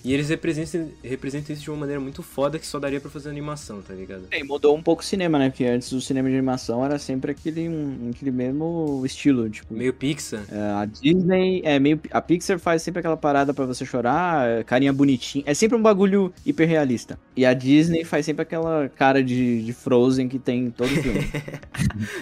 E 0.03 0.13
eles 0.13 0.29
representam, 0.29 0.89
representam 1.03 1.53
isso 1.53 1.63
de 1.63 1.69
uma 1.69 1.77
maneira 1.79 1.99
muito 2.01 2.23
foda 2.23 2.57
que 2.57 2.65
só 2.65 2.79
daria 2.79 2.99
pra 2.99 3.09
fazer 3.09 3.29
animação, 3.29 3.81
tá 3.81 3.93
ligado? 3.93 4.23
É, 4.31 4.39
e 4.39 4.43
mudou 4.43 4.75
um 4.75 4.81
pouco 4.81 5.01
o 5.01 5.05
cinema, 5.05 5.37
né? 5.37 5.49
Porque 5.49 5.65
antes 5.65 5.91
o 5.91 6.01
cinema 6.01 6.29
de 6.29 6.35
animação 6.35 6.83
era 6.83 6.97
sempre 6.97 7.31
aquele, 7.31 7.69
um, 7.69 8.09
aquele 8.13 8.31
mesmo 8.31 9.01
estilo, 9.05 9.49
tipo. 9.49 9.73
Meio 9.73 9.93
Pixar. 9.93 10.43
É, 10.51 10.59
a 10.81 10.85
Disney 10.85 11.61
é 11.63 11.79
meio. 11.79 11.99
A 12.11 12.21
Pixar 12.21 12.59
faz 12.59 12.81
sempre 12.81 12.99
aquela 12.99 13.17
parada 13.17 13.53
pra 13.53 13.65
você 13.65 13.85
chorar, 13.85 14.63
carinha 14.65 14.91
bonitinha. 14.91 15.43
É 15.47 15.53
sempre 15.53 15.77
um 15.77 15.81
bagulho 15.81 16.33
hiperrealista. 16.45 17.17
E 17.35 17.45
a 17.45 17.53
Disney 17.53 18.03
faz 18.03 18.25
sempre 18.25 18.41
aquela 18.41 18.89
cara 18.89 19.23
de, 19.23 19.63
de 19.63 19.73
Frozen 19.73 20.27
que 20.27 20.39
tem 20.39 20.65
em 20.65 20.71
todo 20.71 20.89
filme. 20.89 21.21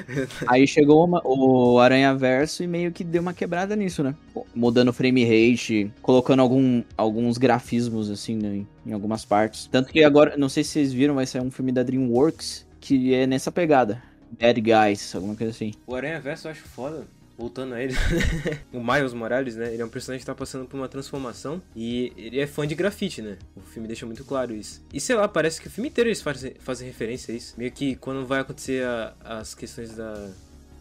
Aí 0.48 0.68
chegou 0.68 1.06
uma- 1.06 1.22
o 1.26 1.80
Aranha 1.80 2.14
Verso 2.16 2.64
e 2.64 2.68
meio 2.68 2.92
que 2.92 3.04
deu 3.04 3.22
uma 3.22 3.34
quebrada 3.34 3.76
nisso, 3.76 4.04
né? 4.04 4.16
Mudando 4.56 4.90
o 4.90 4.94
frame 4.94 5.24
rate, 5.24 5.92
colocando 6.02 6.42
algum, 6.42 6.84
alguns 6.98 7.38
grafismos, 7.40 8.10
assim, 8.12 8.36
né, 8.36 8.64
em, 8.86 8.94
algumas 8.94 9.26
partes. 9.26 9.66
Tanto 9.72 9.92
que 9.92 10.04
agora, 10.04 10.38
não 10.38 10.50
sei 10.50 10.64
se 10.64 10.72
vocês 10.72 10.94
viram, 10.94 11.16
vai 11.16 11.26
sair 11.26 11.42
um 11.42 11.50
filme 11.50 11.72
da 11.72 11.82
DreamWorks 11.82 12.68
que 12.80 13.14
é 13.14 13.26
nessa 13.26 13.52
pegada. 13.52 14.02
Bad 14.40 14.62
Guys, 14.62 15.16
alguma 15.16 15.36
coisa 15.36 15.52
assim. 15.52 15.72
O 15.88 15.96
Aranha 15.96 16.20
Verso 16.20 16.48
eu 16.48 16.52
acho 16.52 16.62
foda. 16.62 17.08
Voltando 17.38 17.74
a 17.74 17.82
ele, 17.82 17.94
o 18.74 18.84
Miles 18.84 19.14
Morales, 19.14 19.56
né? 19.56 19.72
Ele 19.72 19.82
é 19.82 19.86
um 19.86 19.90
personagem 19.90 20.20
que 20.20 20.26
tá 20.26 20.36
passando 20.36 20.66
por 20.66 20.76
uma 20.76 20.90
transformação 20.90 21.62
e 21.74 22.12
ele 22.18 22.38
é 22.38 22.46
fã 22.46 22.68
de 22.68 22.76
grafite, 22.76 23.22
né? 23.22 23.38
O 23.56 23.62
filme 23.62 23.88
deixa 23.88 24.06
muito 24.06 24.26
claro 24.26 24.54
isso. 24.54 24.82
E 24.94 25.00
sei 25.00 25.16
lá, 25.16 25.26
parece 25.26 25.62
que 25.62 25.68
o 25.68 25.72
filme 25.72 25.88
inteiro 25.88 26.10
eles 26.10 26.22
fazem, 26.22 26.54
fazem 26.60 26.86
referência 26.86 27.34
a 27.34 27.38
isso. 27.38 27.54
Meio 27.58 27.72
que 27.72 27.96
quando 27.96 28.26
vai 28.28 28.42
acontecer 28.42 28.84
a- 28.86 29.14
as 29.24 29.56
questões 29.56 29.96
da 29.96 30.30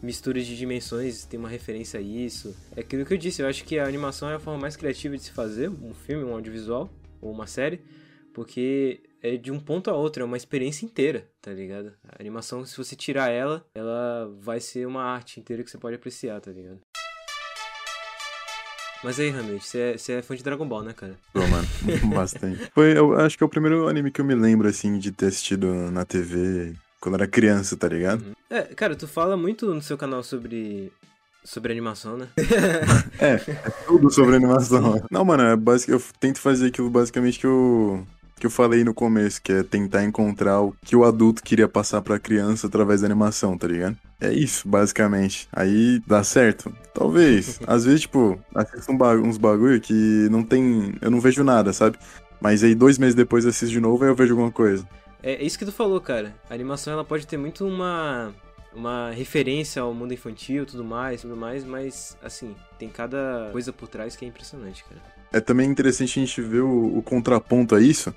mistura 0.01 0.41
de 0.41 0.57
dimensões, 0.57 1.25
tem 1.25 1.39
uma 1.39 1.49
referência 1.49 1.99
a 1.99 2.03
isso. 2.03 2.55
É 2.75 2.81
aquilo 2.81 3.05
que 3.05 3.13
eu 3.13 3.17
disse, 3.17 3.41
eu 3.41 3.47
acho 3.47 3.63
que 3.63 3.77
a 3.77 3.85
animação 3.85 4.29
é 4.29 4.35
a 4.35 4.39
forma 4.39 4.59
mais 4.59 4.75
criativa 4.75 5.15
de 5.17 5.23
se 5.23 5.31
fazer, 5.31 5.69
um 5.69 5.93
filme, 5.93 6.23
um 6.23 6.33
audiovisual 6.33 6.89
ou 7.21 7.31
uma 7.31 7.47
série, 7.47 7.81
porque 8.33 9.01
é 9.21 9.35
de 9.35 9.51
um 9.51 9.59
ponto 9.59 9.89
a 9.89 9.93
outro, 9.93 10.23
é 10.23 10.25
uma 10.25 10.37
experiência 10.37 10.85
inteira, 10.85 11.27
tá 11.41 11.51
ligado? 11.51 11.93
A 12.07 12.21
animação, 12.21 12.65
se 12.65 12.77
você 12.77 12.95
tirar 12.95 13.29
ela, 13.29 13.65
ela 13.75 14.33
vai 14.39 14.59
ser 14.59 14.87
uma 14.87 15.03
arte 15.03 15.39
inteira 15.39 15.63
que 15.63 15.69
você 15.69 15.77
pode 15.77 15.95
apreciar, 15.95 16.39
tá 16.39 16.51
ligado? 16.51 16.79
Mas 19.01 19.17
aí, 19.17 19.29
Hamlet, 19.29 19.65
você 19.65 19.95
é, 20.11 20.17
é 20.17 20.21
fã 20.21 20.35
de 20.35 20.43
Dragon 20.43 20.67
Ball, 20.67 20.83
né, 20.83 20.93
cara? 20.93 21.17
Pô, 21.31 21.39
mano, 21.47 21.67
bastante. 22.13 22.69
Foi, 22.73 22.97
eu 22.97 23.17
acho 23.17 23.37
que 23.37 23.43
é 23.43 23.45
o 23.45 23.49
primeiro 23.49 23.87
anime 23.87 24.11
que 24.11 24.19
eu 24.19 24.25
me 24.25 24.35
lembro, 24.35 24.67
assim, 24.67 24.99
de 24.99 25.11
ter 25.11 25.27
assistido 25.27 25.67
na 25.89 26.03
TV 26.03 26.73
quando 26.99 27.15
era 27.15 27.27
criança, 27.27 27.77
tá 27.77 27.87
ligado? 27.87 28.23
É, 28.49 28.61
cara, 28.61 28.95
tu 28.95 29.07
fala 29.07 29.37
muito 29.37 29.73
no 29.73 29.81
seu 29.81 29.97
canal 29.97 30.23
sobre. 30.23 30.91
sobre 31.43 31.71
animação, 31.71 32.17
né? 32.17 32.27
É, 33.19 33.33
é 33.33 33.69
tudo 33.85 34.09
sobre 34.09 34.35
animação. 34.35 35.01
Não, 35.11 35.25
mano, 35.25 35.43
é 35.43 35.55
basic, 35.55 35.91
eu 35.91 36.01
tento 36.19 36.39
fazer 36.39 36.67
aquilo 36.67 36.89
basicamente 36.89 37.37
que 37.37 37.45
eu, 37.45 38.05
que 38.39 38.45
eu 38.45 38.49
falei 38.49 38.83
no 38.83 38.93
começo, 38.93 39.41
que 39.41 39.51
é 39.51 39.63
tentar 39.63 40.05
encontrar 40.05 40.61
o 40.61 40.73
que 40.85 40.95
o 40.95 41.03
adulto 41.03 41.43
queria 41.43 41.67
passar 41.67 42.01
pra 42.01 42.17
criança 42.17 42.67
através 42.67 43.01
da 43.01 43.07
animação, 43.07 43.57
tá 43.57 43.67
ligado? 43.67 43.97
É 44.21 44.31
isso, 44.33 44.67
basicamente. 44.67 45.47
Aí 45.51 46.01
dá 46.07 46.23
certo? 46.23 46.73
Talvez. 46.93 47.59
Às 47.67 47.85
vezes, 47.85 48.01
tipo, 48.01 48.39
assisto 48.55 48.91
um 48.91 49.27
uns 49.27 49.37
bagulho 49.37 49.79
que 49.79 50.27
não 50.31 50.43
tem. 50.43 50.95
Eu 51.01 51.11
não 51.11 51.19
vejo 51.19 51.43
nada, 51.43 51.71
sabe? 51.73 51.97
Mas 52.41 52.63
aí 52.63 52.73
dois 52.73 52.97
meses 52.97 53.15
depois 53.15 53.43
eu 53.43 53.49
assisto 53.49 53.73
de 53.73 53.81
novo 53.81 54.05
e 54.05 54.07
eu 54.07 54.15
vejo 54.15 54.33
alguma 54.33 54.51
coisa. 54.51 54.87
É, 55.21 55.33
é 55.33 55.43
isso 55.43 55.57
que 55.57 55.65
tu 55.65 55.71
falou, 55.71 55.99
cara. 55.99 56.33
A 56.49 56.53
animação 56.53 56.93
ela 56.93 57.03
pode 57.03 57.27
ter 57.27 57.37
muito 57.37 57.65
uma 57.65 58.33
uma 58.73 59.09
referência 59.11 59.81
ao 59.81 59.93
mundo 59.93 60.13
infantil, 60.13 60.65
tudo 60.65 60.83
mais, 60.83 61.21
tudo 61.21 61.35
mais, 61.35 61.63
mas 61.63 62.15
assim, 62.21 62.55
tem 62.77 62.87
cada 62.87 63.49
coisa 63.51 63.73
por 63.73 63.87
trás 63.87 64.15
que 64.15 64.23
é 64.23 64.27
impressionante, 64.27 64.83
cara. 64.83 65.01
É 65.31 65.39
também 65.39 65.69
interessante 65.69 66.19
a 66.19 66.25
gente 66.25 66.41
ver 66.41 66.61
o, 66.61 66.97
o 66.97 67.01
contraponto 67.01 67.75
a 67.75 67.81
isso, 67.81 68.13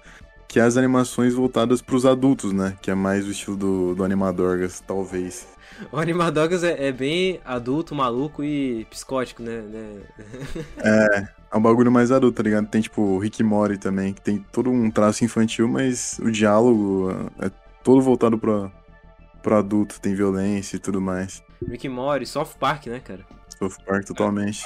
que 0.48 0.58
é 0.58 0.62
as 0.62 0.76
animações 0.76 1.34
voltadas 1.34 1.80
pros 1.80 2.04
adultos, 2.04 2.52
né? 2.52 2.76
Que 2.80 2.90
é 2.90 2.94
mais 2.94 3.26
o 3.26 3.30
estilo 3.30 3.56
do, 3.56 3.94
do 3.94 4.04
Animadorgas, 4.04 4.80
talvez. 4.80 5.46
O 5.90 5.96
Animadogas 5.98 6.64
é, 6.64 6.88
é 6.88 6.92
bem 6.92 7.40
adulto, 7.44 7.94
maluco 7.94 8.42
e 8.42 8.84
psicótico, 8.86 9.42
né? 9.42 9.60
né? 9.62 10.00
É 11.52 11.56
um 11.56 11.60
bagulho 11.60 11.92
mais 11.92 12.10
adulto, 12.10 12.38
tá 12.38 12.42
ligado? 12.42 12.66
Tem 12.66 12.80
tipo 12.80 13.02
o 13.02 13.18
Rick 13.18 13.42
Morty 13.42 13.76
também, 13.76 14.14
que 14.14 14.22
tem 14.22 14.38
todo 14.50 14.70
um 14.70 14.90
traço 14.90 15.22
infantil, 15.22 15.68
mas 15.68 16.18
o 16.18 16.30
diálogo 16.30 17.10
é 17.38 17.50
todo 17.84 18.00
voltado 18.00 18.38
pra, 18.38 18.72
pro 19.42 19.56
adulto, 19.56 20.00
tem 20.00 20.14
violência 20.14 20.76
e 20.76 20.78
tudo 20.78 20.98
mais. 20.98 21.42
Rick 21.68 21.86
Morty, 21.90 22.24
South 22.24 22.54
Park, 22.58 22.86
né, 22.86 23.00
cara? 23.00 23.20
South 23.58 23.76
Park 23.84 24.06
totalmente. 24.06 24.64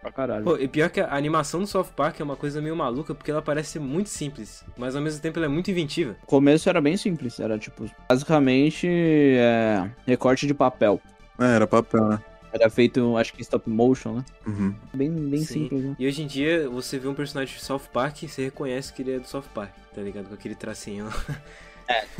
Pra 0.00 0.12
caralho. 0.12 0.44
Pô, 0.44 0.56
e 0.56 0.68
pior 0.68 0.88
que 0.90 1.00
a 1.00 1.14
animação 1.14 1.60
do 1.60 1.66
South 1.66 1.88
Park 1.96 2.20
é 2.20 2.24
uma 2.24 2.36
coisa 2.36 2.60
meio 2.62 2.76
maluca, 2.76 3.14
porque 3.14 3.30
ela 3.30 3.42
parece 3.42 3.72
ser 3.72 3.78
muito 3.80 4.08
simples, 4.08 4.64
mas 4.76 4.94
ao 4.94 5.02
mesmo 5.02 5.20
tempo 5.20 5.38
ela 5.38 5.46
é 5.46 5.48
muito 5.48 5.70
inventiva. 5.70 6.16
O 6.22 6.26
começo 6.26 6.68
era 6.68 6.80
bem 6.80 6.96
simples, 6.96 7.40
era 7.40 7.58
tipo, 7.58 7.84
basicamente, 8.08 8.86
é, 8.88 9.90
recorte 10.06 10.46
de 10.46 10.54
papel. 10.54 11.00
É, 11.38 11.56
era 11.56 11.66
papel, 11.66 12.08
né? 12.08 12.20
Era 12.52 12.70
feito, 12.70 13.16
acho 13.18 13.34
que 13.34 13.42
stop 13.42 13.68
motion, 13.68 14.14
né? 14.14 14.24
Uhum. 14.46 14.74
Bem, 14.94 15.10
bem 15.10 15.40
Sim. 15.40 15.62
simples, 15.64 15.84
né? 15.84 15.96
E 15.98 16.06
hoje 16.06 16.22
em 16.22 16.26
dia, 16.26 16.68
você 16.70 16.98
vê 16.98 17.06
um 17.06 17.14
personagem 17.14 17.54
de 17.54 17.62
South 17.62 17.82
Park 17.92 18.22
e 18.22 18.28
você 18.28 18.44
reconhece 18.44 18.92
que 18.92 19.02
ele 19.02 19.16
é 19.16 19.18
do 19.18 19.26
South 19.26 19.44
Park, 19.54 19.72
tá 19.94 20.00
ligado? 20.00 20.28
Com 20.28 20.34
aquele 20.34 20.54
tracinho. 20.54 21.08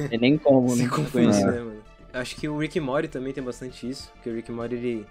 Tem 0.08 0.18
nem 0.18 0.36
como, 0.36 0.68
Se 0.70 0.82
né? 0.82 0.88
confunde, 0.88 1.10
Conhecer. 1.12 1.46
né, 1.46 1.60
mano? 1.60 1.82
Acho 2.12 2.36
que 2.36 2.48
o 2.48 2.58
Rick 2.58 2.78
Morty 2.80 3.08
também 3.08 3.32
tem 3.32 3.42
bastante 3.42 3.88
isso, 3.88 4.10
porque 4.14 4.28
o 4.30 4.34
Rick 4.34 4.50
Morty, 4.50 4.74
ele... 4.74 5.06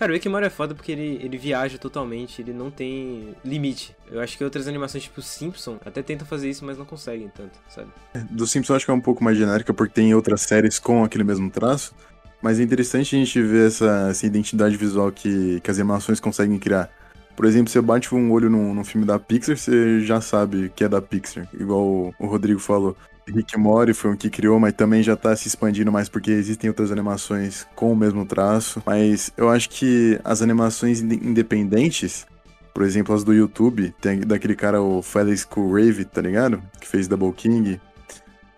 Cara, 0.00 0.14
o 0.16 0.30
Morty 0.30 0.46
é 0.46 0.50
foda 0.50 0.74
porque 0.74 0.92
ele, 0.92 1.20
ele 1.22 1.36
viaja 1.36 1.76
totalmente, 1.76 2.40
ele 2.40 2.54
não 2.54 2.70
tem 2.70 3.36
limite. 3.44 3.94
Eu 4.10 4.18
acho 4.22 4.38
que 4.38 4.42
outras 4.42 4.66
animações, 4.66 5.02
tipo 5.02 5.20
Simpson, 5.20 5.78
até 5.84 6.02
tentam 6.02 6.26
fazer 6.26 6.48
isso, 6.48 6.64
mas 6.64 6.78
não 6.78 6.86
conseguem 6.86 7.28
tanto, 7.28 7.58
sabe? 7.68 7.90
Do 8.30 8.46
Simpsons 8.46 8.70
eu 8.70 8.76
acho 8.76 8.84
que 8.86 8.90
é 8.90 8.94
um 8.94 9.00
pouco 9.00 9.22
mais 9.22 9.36
genérica, 9.36 9.74
porque 9.74 9.92
tem 9.92 10.14
outras 10.14 10.40
séries 10.40 10.78
com 10.78 11.04
aquele 11.04 11.22
mesmo 11.22 11.50
traço. 11.50 11.94
Mas 12.40 12.58
é 12.58 12.62
interessante 12.62 13.14
a 13.14 13.18
gente 13.18 13.42
ver 13.42 13.66
essa, 13.66 14.08
essa 14.08 14.24
identidade 14.24 14.74
visual 14.74 15.12
que, 15.12 15.60
que 15.60 15.70
as 15.70 15.78
animações 15.78 16.18
conseguem 16.18 16.58
criar. 16.58 16.88
Por 17.36 17.44
exemplo, 17.44 17.70
você 17.70 17.82
bate 17.82 18.14
um 18.14 18.32
olho 18.32 18.48
num, 18.48 18.72
num 18.72 18.84
filme 18.84 19.06
da 19.06 19.18
Pixar, 19.18 19.58
você 19.58 20.00
já 20.00 20.18
sabe 20.22 20.72
que 20.74 20.82
é 20.82 20.88
da 20.88 21.02
Pixar. 21.02 21.46
Igual 21.52 21.84
o, 21.84 22.14
o 22.18 22.26
Rodrigo 22.26 22.58
falou. 22.58 22.96
Rick 23.30 23.56
Mori 23.58 23.92
foi 23.94 24.10
um 24.10 24.16
que 24.16 24.28
criou, 24.30 24.58
mas 24.60 24.72
também 24.74 25.02
já 25.02 25.16
tá 25.16 25.34
se 25.36 25.48
expandindo 25.48 25.90
mais 25.92 26.08
porque 26.08 26.30
existem 26.30 26.68
outras 26.68 26.90
animações 26.92 27.66
com 27.74 27.92
o 27.92 27.96
mesmo 27.96 28.24
traço. 28.26 28.82
Mas 28.86 29.32
eu 29.36 29.48
acho 29.48 29.68
que 29.70 30.18
as 30.24 30.42
animações 30.42 31.00
inde- 31.00 31.16
independentes, 31.26 32.26
por 32.74 32.82
exemplo, 32.84 33.14
as 33.14 33.24
do 33.24 33.32
YouTube, 33.32 33.94
tem 34.00 34.20
daquele 34.20 34.54
cara, 34.54 34.80
o 34.82 35.02
Felix 35.02 35.46
Rave, 35.50 36.04
tá 36.04 36.20
ligado? 36.20 36.62
Que 36.80 36.86
fez 36.86 37.08
Double 37.08 37.32
King. 37.32 37.80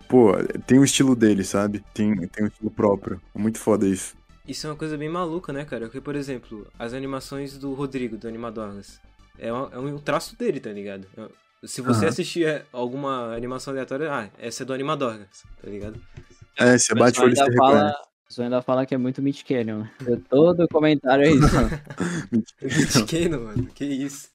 Pô, 0.07 0.33
tem 0.67 0.77
o 0.79 0.83
estilo 0.83 1.15
dele, 1.15 1.43
sabe? 1.43 1.83
Tem, 1.93 2.15
tem 2.27 2.43
um 2.45 2.47
estilo 2.47 2.69
próprio. 2.69 3.19
Muito 3.33 3.57
foda 3.59 3.87
isso. 3.87 4.15
Isso 4.47 4.67
é 4.67 4.69
uma 4.69 4.75
coisa 4.75 4.97
bem 4.97 5.09
maluca, 5.09 5.53
né, 5.53 5.63
cara? 5.65 5.85
Porque, 5.85 6.01
por 6.01 6.15
exemplo, 6.15 6.67
as 6.77 6.93
animações 6.93 7.57
do 7.57 7.73
Rodrigo, 7.73 8.17
do 8.17 8.27
Animadorgas, 8.27 8.99
é, 9.39 9.51
um- 9.51 9.69
é 9.71 9.77
um 9.79 9.97
traço 9.97 10.37
dele, 10.37 10.59
tá 10.59 10.69
ligado? 10.71 11.07
Se 11.65 11.81
você 11.81 12.01
Aham. 12.01 12.09
assistir 12.09 12.65
alguma 12.73 13.33
animação 13.35 13.71
aleatória, 13.71 14.11
ah, 14.11 14.29
essa 14.37 14.63
é 14.63 14.65
do 14.65 14.73
Animadorgas, 14.73 15.43
tá 15.61 15.69
ligado? 15.69 15.99
É, 16.57 16.77
você 16.77 16.93
bate 16.93 17.19
o 17.19 17.23
olho 17.23 17.33
e 17.33 17.35
você 17.37 17.55
fala, 17.55 17.95
pessoal 18.27 18.45
ainda 18.45 18.61
fala 18.61 18.85
que 18.85 18.93
é 18.93 18.97
muito 18.97 19.21
Mitch 19.21 19.43
Canyon. 19.43 19.85
né? 20.01 20.21
Todo 20.29 20.67
comentário 20.67 21.25
é 21.25 21.31
isso. 21.31 22.99
Pequeno, 22.99 23.39
mano, 23.45 23.67
que 23.67 23.85
isso. 23.85 24.29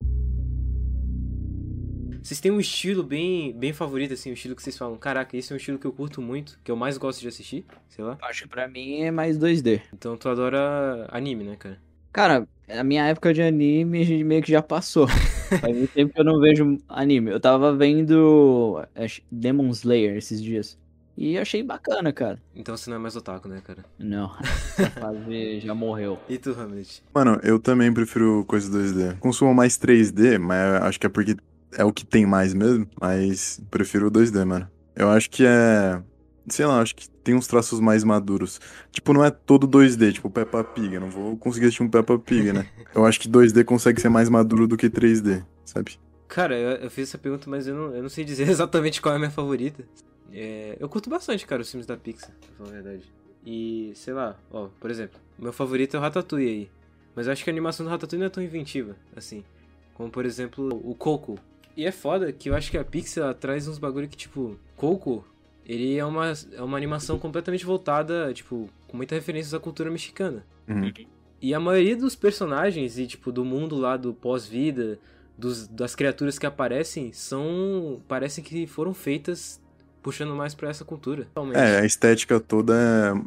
Vocês 2.23 2.41
têm 2.41 2.51
um 2.51 2.61
estilo 2.61 3.03
bem, 3.03 3.53
bem 3.53 3.73
favorito, 3.73 4.13
assim, 4.15 4.31
um 4.31 4.35
estilo 4.35 4.55
que 4.55 4.63
vocês 4.63 4.77
falam, 4.77 4.97
caraca, 4.97 5.37
esse 5.37 5.53
é 5.53 5.55
um 5.55 5.57
estilo 5.57 5.79
que 5.79 5.87
eu 5.87 5.93
curto 5.93 6.21
muito, 6.21 6.59
que 6.63 6.71
eu 6.71 6.77
mais 6.77 6.99
gosto 6.99 7.21
de 7.21 7.29
assistir, 7.29 7.65
sei 7.89 8.05
lá. 8.05 8.19
Acho 8.23 8.43
que 8.43 8.49
pra 8.49 8.69
mim 8.69 9.01
é 9.01 9.11
mais 9.11 9.39
2D. 9.39 9.81
Então 9.93 10.17
tu 10.17 10.29
adora 10.29 11.09
anime, 11.11 11.45
né, 11.45 11.57
cara? 11.57 11.81
Cara, 12.13 12.49
a 12.69 12.85
minha 12.85 13.07
época 13.07 13.33
de 13.33 13.43
anime 13.43 14.25
meio 14.25 14.43
que 14.43 14.53
já 14.53 14.63
passou. 14.63 15.09
Faz 15.61 15.77
muito 15.77 15.93
tempo 15.93 16.13
que 16.13 16.21
eu 16.21 16.25
não 16.25 16.41
vejo 16.41 16.79
anime. 16.89 17.31
Eu 17.31 17.41
tava 17.41 17.75
vendo 17.75 18.83
acho, 18.95 19.23
Demon 19.31 19.71
Slayer 19.71 20.17
esses 20.17 20.43
dias. 20.43 20.79
E 21.17 21.35
eu 21.35 21.43
achei 21.43 21.65
bacana, 21.65 22.13
cara. 22.13 22.41
Então 22.55 22.77
você 22.77 22.89
não 22.89 22.97
é 22.97 23.01
mais 23.01 23.17
otaku, 23.17 23.49
né, 23.49 23.61
cara? 23.65 23.85
Não, 23.99 24.31
fase 25.01 25.59
já 25.59 25.75
morreu. 25.75 26.17
E 26.29 26.39
tu, 26.39 26.51
Hamlet? 26.53 27.03
Mano, 27.13 27.41
eu 27.43 27.59
também 27.59 27.93
prefiro 27.93 28.45
coisa 28.47 28.71
2D. 28.71 29.19
Consumo 29.19 29.53
mais 29.53 29.77
3D, 29.77 30.39
mas 30.39 30.83
acho 30.83 31.01
que 31.01 31.07
é 31.07 31.09
porque 31.09 31.37
é 31.77 31.85
o 31.85 31.93
que 31.93 32.07
tem 32.07 32.25
mais 32.25 32.55
mesmo. 32.55 32.87
Mas 33.01 33.61
prefiro 33.69 34.07
o 34.07 34.11
2D, 34.13 34.45
mano. 34.45 34.69
Eu 34.95 35.11
acho 35.11 35.29
que 35.29 35.45
é. 35.45 36.01
Sei 36.51 36.67
lá, 36.67 36.81
acho 36.81 36.95
que 36.95 37.09
tem 37.11 37.35
uns 37.35 37.47
traços 37.47 37.81
mais 37.81 38.05
maduros. 38.05 38.61
Tipo, 38.91 39.13
não 39.13 39.25
é 39.25 39.31
todo 39.31 39.69
2D, 39.69 40.13
tipo 40.13 40.31
Peppa 40.31 40.65
Pig. 40.65 40.95
Eu 40.95 41.01
não 41.01 41.11
vou 41.11 41.37
conseguir 41.37 41.67
assistir 41.67 41.83
um 41.83 41.89
Peppa 41.89 42.19
Pig, 42.19 42.53
né? 42.53 42.67
Eu 42.95 43.05
acho 43.05 43.21
que 43.21 43.29
2D 43.29 43.65
consegue 43.65 44.01
ser 44.01 44.09
mais 44.09 44.29
maduro 44.29 44.67
do 44.67 44.77
que 44.77 44.89
3D, 44.89 45.45
sabe? 45.65 45.99
Cara, 46.27 46.59
eu, 46.59 46.71
eu 46.73 46.91
fiz 46.91 47.09
essa 47.09 47.17
pergunta, 47.17 47.49
mas 47.49 47.67
eu 47.67 47.75
não, 47.75 47.95
eu 47.95 48.03
não 48.03 48.09
sei 48.09 48.23
dizer 48.25 48.47
exatamente 48.51 49.01
qual 49.01 49.15
é 49.15 49.17
a 49.17 49.19
minha 49.19 49.31
favorita. 49.31 49.83
É, 50.33 50.77
eu 50.79 50.89
curto 50.89 51.09
bastante, 51.09 51.47
cara, 51.47 51.63
os 51.63 51.71
filmes 51.71 51.87
da 51.87 51.97
Pixar, 51.97 52.31
pra 52.31 52.51
falar 52.57 52.71
a 52.71 52.73
verdade. 52.83 53.05
E, 53.47 53.93
sei 53.95 54.13
lá, 54.13 54.37
ó, 54.51 54.69
por 54.79 54.91
exemplo, 54.91 55.19
meu 55.39 55.53
favorito 55.53 55.97
é 55.97 55.99
o 55.99 56.03
Ratatouille 56.03 56.49
aí. 56.49 56.71
Mas 57.15 57.27
eu 57.27 57.33
acho 57.33 57.43
que 57.43 57.51
a 57.51 57.53
animação 57.53 57.85
do 57.85 57.91
Ratatouille 57.91 58.21
não 58.21 58.27
é 58.27 58.31
tão 58.31 58.43
inventiva, 58.43 58.95
assim. 59.17 59.43
Como, 59.95 60.11
por 60.11 60.27
exemplo, 60.27 60.69
o 60.85 60.95
Coco. 60.95 61.39
E 61.77 61.85
é 61.85 61.91
foda 61.91 62.33
que 62.33 62.51
eu 62.51 62.55
acho 62.55 62.71
que 62.71 62.79
a 62.79 62.85
Pixar 62.85 63.35
traz 63.35 63.67
uns 63.67 63.79
bagulho 63.79 64.09
que, 64.09 64.17
tipo, 64.17 64.59
Coco, 64.77 65.25
ele 65.69 65.97
é 65.99 66.05
uma, 66.05 66.33
é 66.53 66.63
uma 66.63 66.77
animação 66.77 67.19
completamente 67.19 67.65
voltada, 67.67 68.33
tipo, 68.33 68.69
com 68.89 68.97
muita 68.97 69.15
referências 69.15 69.53
à 69.55 69.61
cultura 69.61 69.91
mexicana. 69.91 70.45
Uhum. 70.67 70.91
E 71.41 71.55
a 71.55 71.61
maioria 71.61 71.95
dos 71.97 72.17
personagens 72.17 72.99
e, 72.99 73.07
tipo, 73.07 73.31
do 73.31 73.45
mundo 73.45 73.77
lá 73.77 73.97
do 73.97 74.13
pós-vida, 74.15 74.99
dos- 75.37 75.69
das 75.69 75.95
criaturas 75.95 76.39
que 76.39 76.47
aparecem, 76.47 77.13
são. 77.13 78.01
parecem 78.09 78.43
que 78.43 78.67
foram 78.67 78.93
feitas 78.95 79.61
puxando 80.03 80.35
mais 80.35 80.55
pra 80.55 80.71
essa 80.71 80.85
cultura. 80.85 81.25
Totalmente. 81.27 81.57
É, 81.59 81.81
a 81.81 81.85
estética 81.85 82.41
toda 82.41 82.75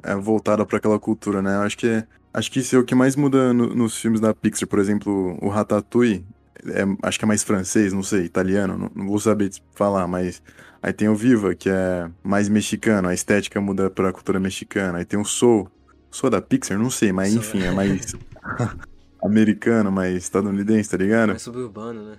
é, 0.03 0.11
é 0.11 0.15
voltada 0.15 0.65
pra 0.65 0.77
aquela 0.77 0.99
cultura, 0.99 1.41
né? 1.41 1.55
Eu 1.55 1.61
acho 1.61 1.77
que 1.77 2.03
acho 2.33 2.51
que 2.51 2.59
isso 2.59 2.75
é 2.75 2.79
o 2.79 2.83
que 2.83 2.95
mais 2.95 3.15
muda 3.15 3.53
no- 3.53 3.75
nos 3.75 3.95
filmes 3.97 4.19
da 4.19 4.33
Pixar. 4.33 4.67
Por 4.67 4.79
exemplo, 4.79 5.37
o 5.41 5.47
Ratatouille, 5.49 6.25
é- 6.65 7.07
acho 7.07 7.17
que 7.19 7.25
é 7.25 7.27
mais 7.27 7.43
francês, 7.43 7.93
não 7.93 8.03
sei, 8.03 8.21
italiano, 8.25 8.77
não, 8.77 8.91
não 8.95 9.07
vou 9.07 9.19
saber 9.19 9.51
falar, 9.75 10.07
mas 10.07 10.41
aí 10.81 10.93
tem 10.93 11.09
o 11.09 11.15
Viva, 11.15 11.55
que 11.55 11.69
é 11.69 12.09
mais 12.23 12.49
mexicano, 12.49 13.07
a 13.07 13.13
estética 13.13 13.59
muda 13.61 13.89
pra 13.89 14.11
cultura 14.13 14.39
mexicana. 14.39 14.99
Aí 14.99 15.05
tem 15.05 15.19
o 15.19 15.25
Soul, 15.25 15.69
Soul 16.09 16.27
é 16.29 16.31
da 16.31 16.41
Pixar, 16.41 16.77
não 16.77 16.89
sei, 16.89 17.11
mas 17.11 17.29
Soul, 17.33 17.43
enfim, 17.43 17.61
é. 17.63 17.67
é 17.67 17.71
mais 17.71 18.15
americano, 19.23 19.91
mais 19.91 20.15
estadunidense, 20.17 20.89
tá 20.89 20.97
ligado? 20.97 21.29
Mais 21.29 21.41
suburbano, 21.41 22.11
né? 22.11 22.17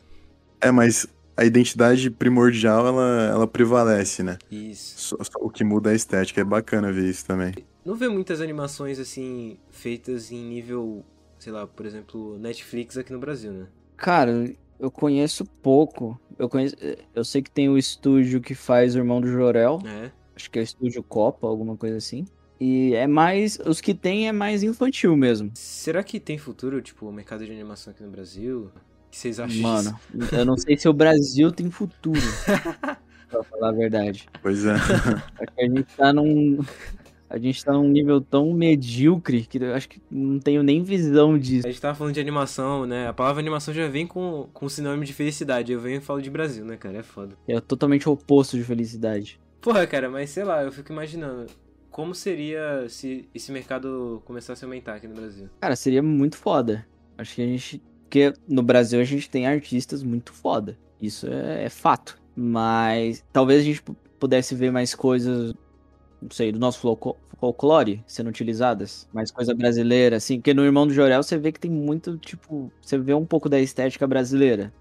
É, 0.60 0.70
mas 0.70 1.06
a 1.36 1.44
identidade 1.44 2.10
primordial, 2.10 2.86
ela, 2.86 3.22
ela 3.30 3.46
prevalece, 3.48 4.22
né? 4.22 4.38
Isso. 4.50 5.16
Só- 5.16 5.24
só 5.24 5.38
o 5.40 5.50
que 5.50 5.64
muda 5.64 5.90
é 5.90 5.92
a 5.92 5.96
estética, 5.96 6.40
é 6.40 6.44
bacana 6.44 6.92
ver 6.92 7.08
isso 7.08 7.26
também. 7.26 7.52
Não 7.84 7.96
vê 7.96 8.08
muitas 8.08 8.40
animações 8.40 8.98
assim, 9.00 9.58
feitas 9.70 10.30
em 10.30 10.40
nível, 10.44 11.04
sei 11.38 11.52
lá, 11.52 11.66
por 11.66 11.84
exemplo, 11.84 12.38
Netflix 12.38 12.96
aqui 12.96 13.12
no 13.12 13.18
Brasil, 13.18 13.50
né? 13.52 13.66
Cara, 14.02 14.52
eu 14.80 14.90
conheço 14.90 15.44
pouco. 15.62 16.20
Eu 16.36 16.48
conheço, 16.48 16.74
eu 17.14 17.24
sei 17.24 17.40
que 17.40 17.50
tem 17.50 17.68
o 17.68 17.78
estúdio 17.78 18.40
que 18.40 18.52
faz 18.52 18.96
o 18.96 18.98
Irmão 18.98 19.20
do 19.20 19.28
Jorel. 19.28 19.78
É. 19.86 20.10
Acho 20.34 20.50
que 20.50 20.58
é 20.58 20.62
o 20.62 20.64
estúdio 20.64 21.04
Copa, 21.04 21.46
alguma 21.46 21.76
coisa 21.76 21.98
assim. 21.98 22.26
E 22.60 22.94
é 22.96 23.06
mais. 23.06 23.60
Os 23.64 23.80
que 23.80 23.94
tem 23.94 24.26
é 24.26 24.32
mais 24.32 24.64
infantil 24.64 25.16
mesmo. 25.16 25.52
Será 25.54 26.02
que 26.02 26.18
tem 26.18 26.36
futuro, 26.36 26.82
tipo, 26.82 27.06
o 27.06 27.12
mercado 27.12 27.46
de 27.46 27.52
animação 27.52 27.92
aqui 27.92 28.02
no 28.02 28.10
Brasil? 28.10 28.72
O 29.06 29.10
que 29.12 29.18
vocês 29.18 29.38
acham 29.38 29.62
Mano, 29.62 29.96
disso? 30.12 30.34
eu 30.34 30.44
não 30.44 30.56
sei 30.56 30.76
se 30.76 30.88
o 30.88 30.92
Brasil 30.92 31.52
tem 31.52 31.70
futuro. 31.70 32.18
pra 33.30 33.44
falar 33.44 33.68
a 33.68 33.72
verdade. 33.72 34.28
Pois 34.42 34.64
é. 34.64 34.72
Acho 34.72 35.54
que 35.56 35.62
a 35.62 35.68
gente 35.68 35.96
tá 35.96 36.12
num. 36.12 36.58
A 37.32 37.38
gente 37.38 37.64
tá 37.64 37.72
num 37.72 37.88
nível 37.88 38.20
tão 38.20 38.52
medíocre 38.52 39.46
que 39.46 39.56
eu 39.56 39.74
acho 39.74 39.88
que 39.88 40.00
não 40.10 40.38
tenho 40.38 40.62
nem 40.62 40.82
visão 40.82 41.38
disso. 41.38 41.66
A 41.66 41.70
gente 41.70 41.80
tava 41.80 41.94
falando 41.94 42.12
de 42.14 42.20
animação, 42.20 42.84
né? 42.84 43.08
A 43.08 43.12
palavra 43.14 43.40
animação 43.40 43.72
já 43.72 43.88
vem 43.88 44.06
com, 44.06 44.48
com 44.52 44.68
sinônimo 44.68 45.02
de 45.04 45.14
felicidade. 45.14 45.72
Eu 45.72 45.80
venho 45.80 45.96
e 45.96 46.00
falo 46.00 46.20
de 46.20 46.28
Brasil, 46.28 46.64
né, 46.64 46.76
cara? 46.76 46.98
É 46.98 47.02
foda. 47.02 47.34
É 47.48 47.58
totalmente 47.60 48.06
o 48.08 48.12
oposto 48.12 48.56
de 48.56 48.62
felicidade. 48.64 49.40
Porra, 49.62 49.86
cara, 49.86 50.10
mas 50.10 50.28
sei 50.28 50.44
lá, 50.44 50.62
eu 50.62 50.70
fico 50.70 50.92
imaginando. 50.92 51.46
como 51.90 52.14
seria 52.14 52.86
se 52.88 53.26
esse 53.34 53.50
mercado 53.50 54.20
começasse 54.26 54.62
a 54.64 54.68
aumentar 54.68 54.94
aqui 54.96 55.08
no 55.08 55.14
Brasil? 55.14 55.48
Cara, 55.60 55.74
seria 55.74 56.02
muito 56.02 56.36
foda. 56.36 56.86
Acho 57.16 57.34
que 57.36 57.42
a 57.42 57.46
gente. 57.46 57.82
Porque 58.02 58.32
no 58.46 58.62
Brasil 58.62 59.00
a 59.00 59.04
gente 59.04 59.30
tem 59.30 59.46
artistas 59.46 60.02
muito 60.02 60.34
foda. 60.34 60.76
Isso 61.00 61.26
é, 61.26 61.64
é 61.64 61.68
fato. 61.70 62.20
Mas 62.36 63.24
talvez 63.32 63.60
a 63.60 63.64
gente 63.64 63.82
pu- 63.82 63.96
pudesse 64.18 64.54
ver 64.54 64.70
mais 64.70 64.94
coisas, 64.94 65.54
não 66.22 66.30
sei, 66.30 66.52
do 66.52 66.58
nosso 66.58 66.80
folclore 67.38 68.02
sendo 68.06 68.28
utilizadas. 68.30 69.08
Mais 69.12 69.30
coisa 69.30 69.54
brasileira, 69.54 70.16
assim. 70.16 70.36
Porque 70.38 70.54
no 70.54 70.64
Irmão 70.64 70.86
do 70.86 70.94
Jorel 70.94 71.22
você 71.22 71.36
vê 71.36 71.50
que 71.52 71.60
tem 71.60 71.70
muito, 71.70 72.16
tipo. 72.18 72.70
Você 72.80 72.96
vê 72.98 73.14
um 73.14 73.26
pouco 73.26 73.48
da 73.48 73.60
estética 73.60 74.06
brasileira. 74.06 74.72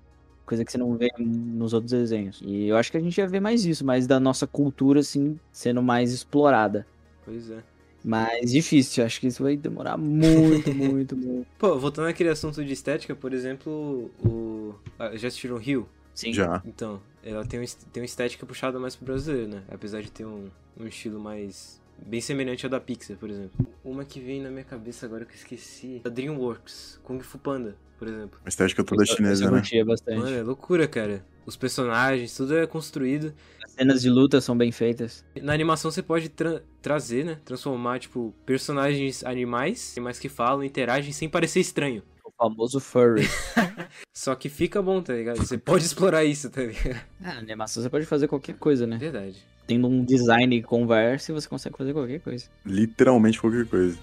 Coisa 0.46 0.66
que 0.66 0.72
você 0.72 0.78
não 0.78 0.96
vê 0.98 1.10
nos 1.18 1.74
outros 1.74 1.92
desenhos. 1.92 2.42
E 2.46 2.68
eu 2.68 2.76
acho 2.78 2.92
que 2.92 2.98
a 2.98 3.02
gente 3.02 3.18
ia 3.18 3.28
ver 3.28 3.40
mais 3.40 3.66
isso, 3.66 3.86
mais 3.86 4.06
da 4.06 4.20
nossa 4.20 4.46
cultura, 4.46 5.00
assim, 5.00 5.40
sendo 5.52 5.82
mais 5.82 6.12
explorada. 6.12 6.86
Pois 7.24 7.50
é. 7.50 7.60
Mas 8.04 8.52
difícil, 8.52 9.06
acho 9.06 9.20
que 9.20 9.28
isso 9.28 9.44
vai 9.44 9.56
demorar 9.56 9.96
muito, 9.98 10.74
muito, 10.74 11.16
muito. 11.16 11.48
Pô, 11.58 11.78
voltando 11.78 12.08
àquele 12.08 12.30
assunto 12.30 12.64
de 12.66 12.74
estética, 12.74 13.16
por 13.16 13.32
exemplo, 13.32 14.12
o. 14.20 14.74
ah, 14.98 15.16
Já 15.16 15.28
assistiram 15.28 15.58
Rio? 15.58 15.88
Sim. 16.14 16.34
Já. 16.34 16.62
Então, 16.66 17.00
ela 17.24 17.46
tem, 17.46 17.60
um, 17.60 17.66
tem 17.92 18.02
uma 18.02 18.06
estética 18.06 18.46
puxada 18.46 18.80
mais 18.80 18.96
pro 18.96 19.06
brasileiro, 19.06 19.48
né? 19.50 19.64
Apesar 19.70 20.02
de 20.02 20.12
ter 20.12 20.26
um, 20.26 20.50
um 20.80 20.88
estilo 20.88 21.20
mais. 21.20 21.80
bem 22.06 22.22
semelhante 22.22 22.66
ao 22.66 22.70
da 22.70 22.80
Pixar, 22.80 23.18
por 23.18 23.30
exemplo. 23.30 23.66
Uma 23.84 24.04
que 24.06 24.20
vem 24.20 24.42
na 24.42 24.50
minha 24.50 24.64
cabeça 24.64 25.06
agora 25.06 25.26
que 25.26 25.32
eu 25.34 25.38
esqueci. 25.38 26.02
A 26.04 26.10
Dreamworks, 26.10 27.00
Kung 27.04 27.20
Fu 27.22 27.38
Panda, 27.38 27.76
por 28.00 28.08
exemplo. 28.08 28.40
A 28.46 28.50
estética 28.50 28.84
toda 28.84 29.04
Isso- 29.04 29.16
chinesa, 29.16 29.46
eu 29.46 29.52
né? 29.52 29.58
curtia 29.60 29.86
bastante. 29.86 30.18
Mano, 30.20 30.36
é 30.36 30.42
loucura, 30.44 30.88
cara. 30.88 31.24
Os 31.46 31.56
personagens, 31.56 32.36
tudo 32.36 32.56
é 32.56 32.68
construído. 32.68 33.34
As 33.64 33.72
cenas 33.72 34.02
de 34.04 34.10
luta 34.10 34.40
são 34.40 34.56
bem 34.56 34.72
feitas. 34.72 35.26
Na 35.42 35.54
animação 35.54 35.90
você 35.90 36.02
pode 36.04 36.30
tra- 36.30 36.62
trazer, 36.84 37.26
né? 37.26 37.40
Transformar, 37.44 37.98
tipo, 38.00 38.34
personagens 38.46 39.24
animais, 39.24 39.94
animais 39.98 40.20
que 40.20 40.30
falam, 40.30 40.64
interagem 40.64 41.12
sem 41.12 41.28
parecer 41.28 41.60
estranho. 41.60 42.04
O 42.42 42.50
famoso 42.50 42.80
furry. 42.80 43.28
Só 44.18 44.34
que 44.34 44.50
fica 44.50 44.82
bom, 44.82 45.00
tá 45.02 45.14
ligado? 45.14 45.38
Você 45.38 45.60
pode 45.60 45.86
explorar 45.86 46.24
isso, 46.24 46.50
tá 46.50 46.62
ligado? 46.62 47.00
ah, 47.24 47.38
animação 47.38 47.84
você 47.84 47.90
pode 47.90 48.06
fazer 48.08 48.28
qualquer 48.28 48.56
coisa, 48.56 48.88
né? 48.88 48.98
Verdade. 48.98 49.38
Tendo 49.68 49.88
um 49.88 50.04
design 50.04 50.56
e 50.56 50.64
conversa, 50.64 51.32
você 51.34 51.48
consegue 51.48 51.78
fazer 51.78 51.94
qualquer 51.94 52.20
coisa. 52.20 52.46
Literalmente 52.66 53.40
qualquer 53.40 53.68
coisa. 53.68 53.98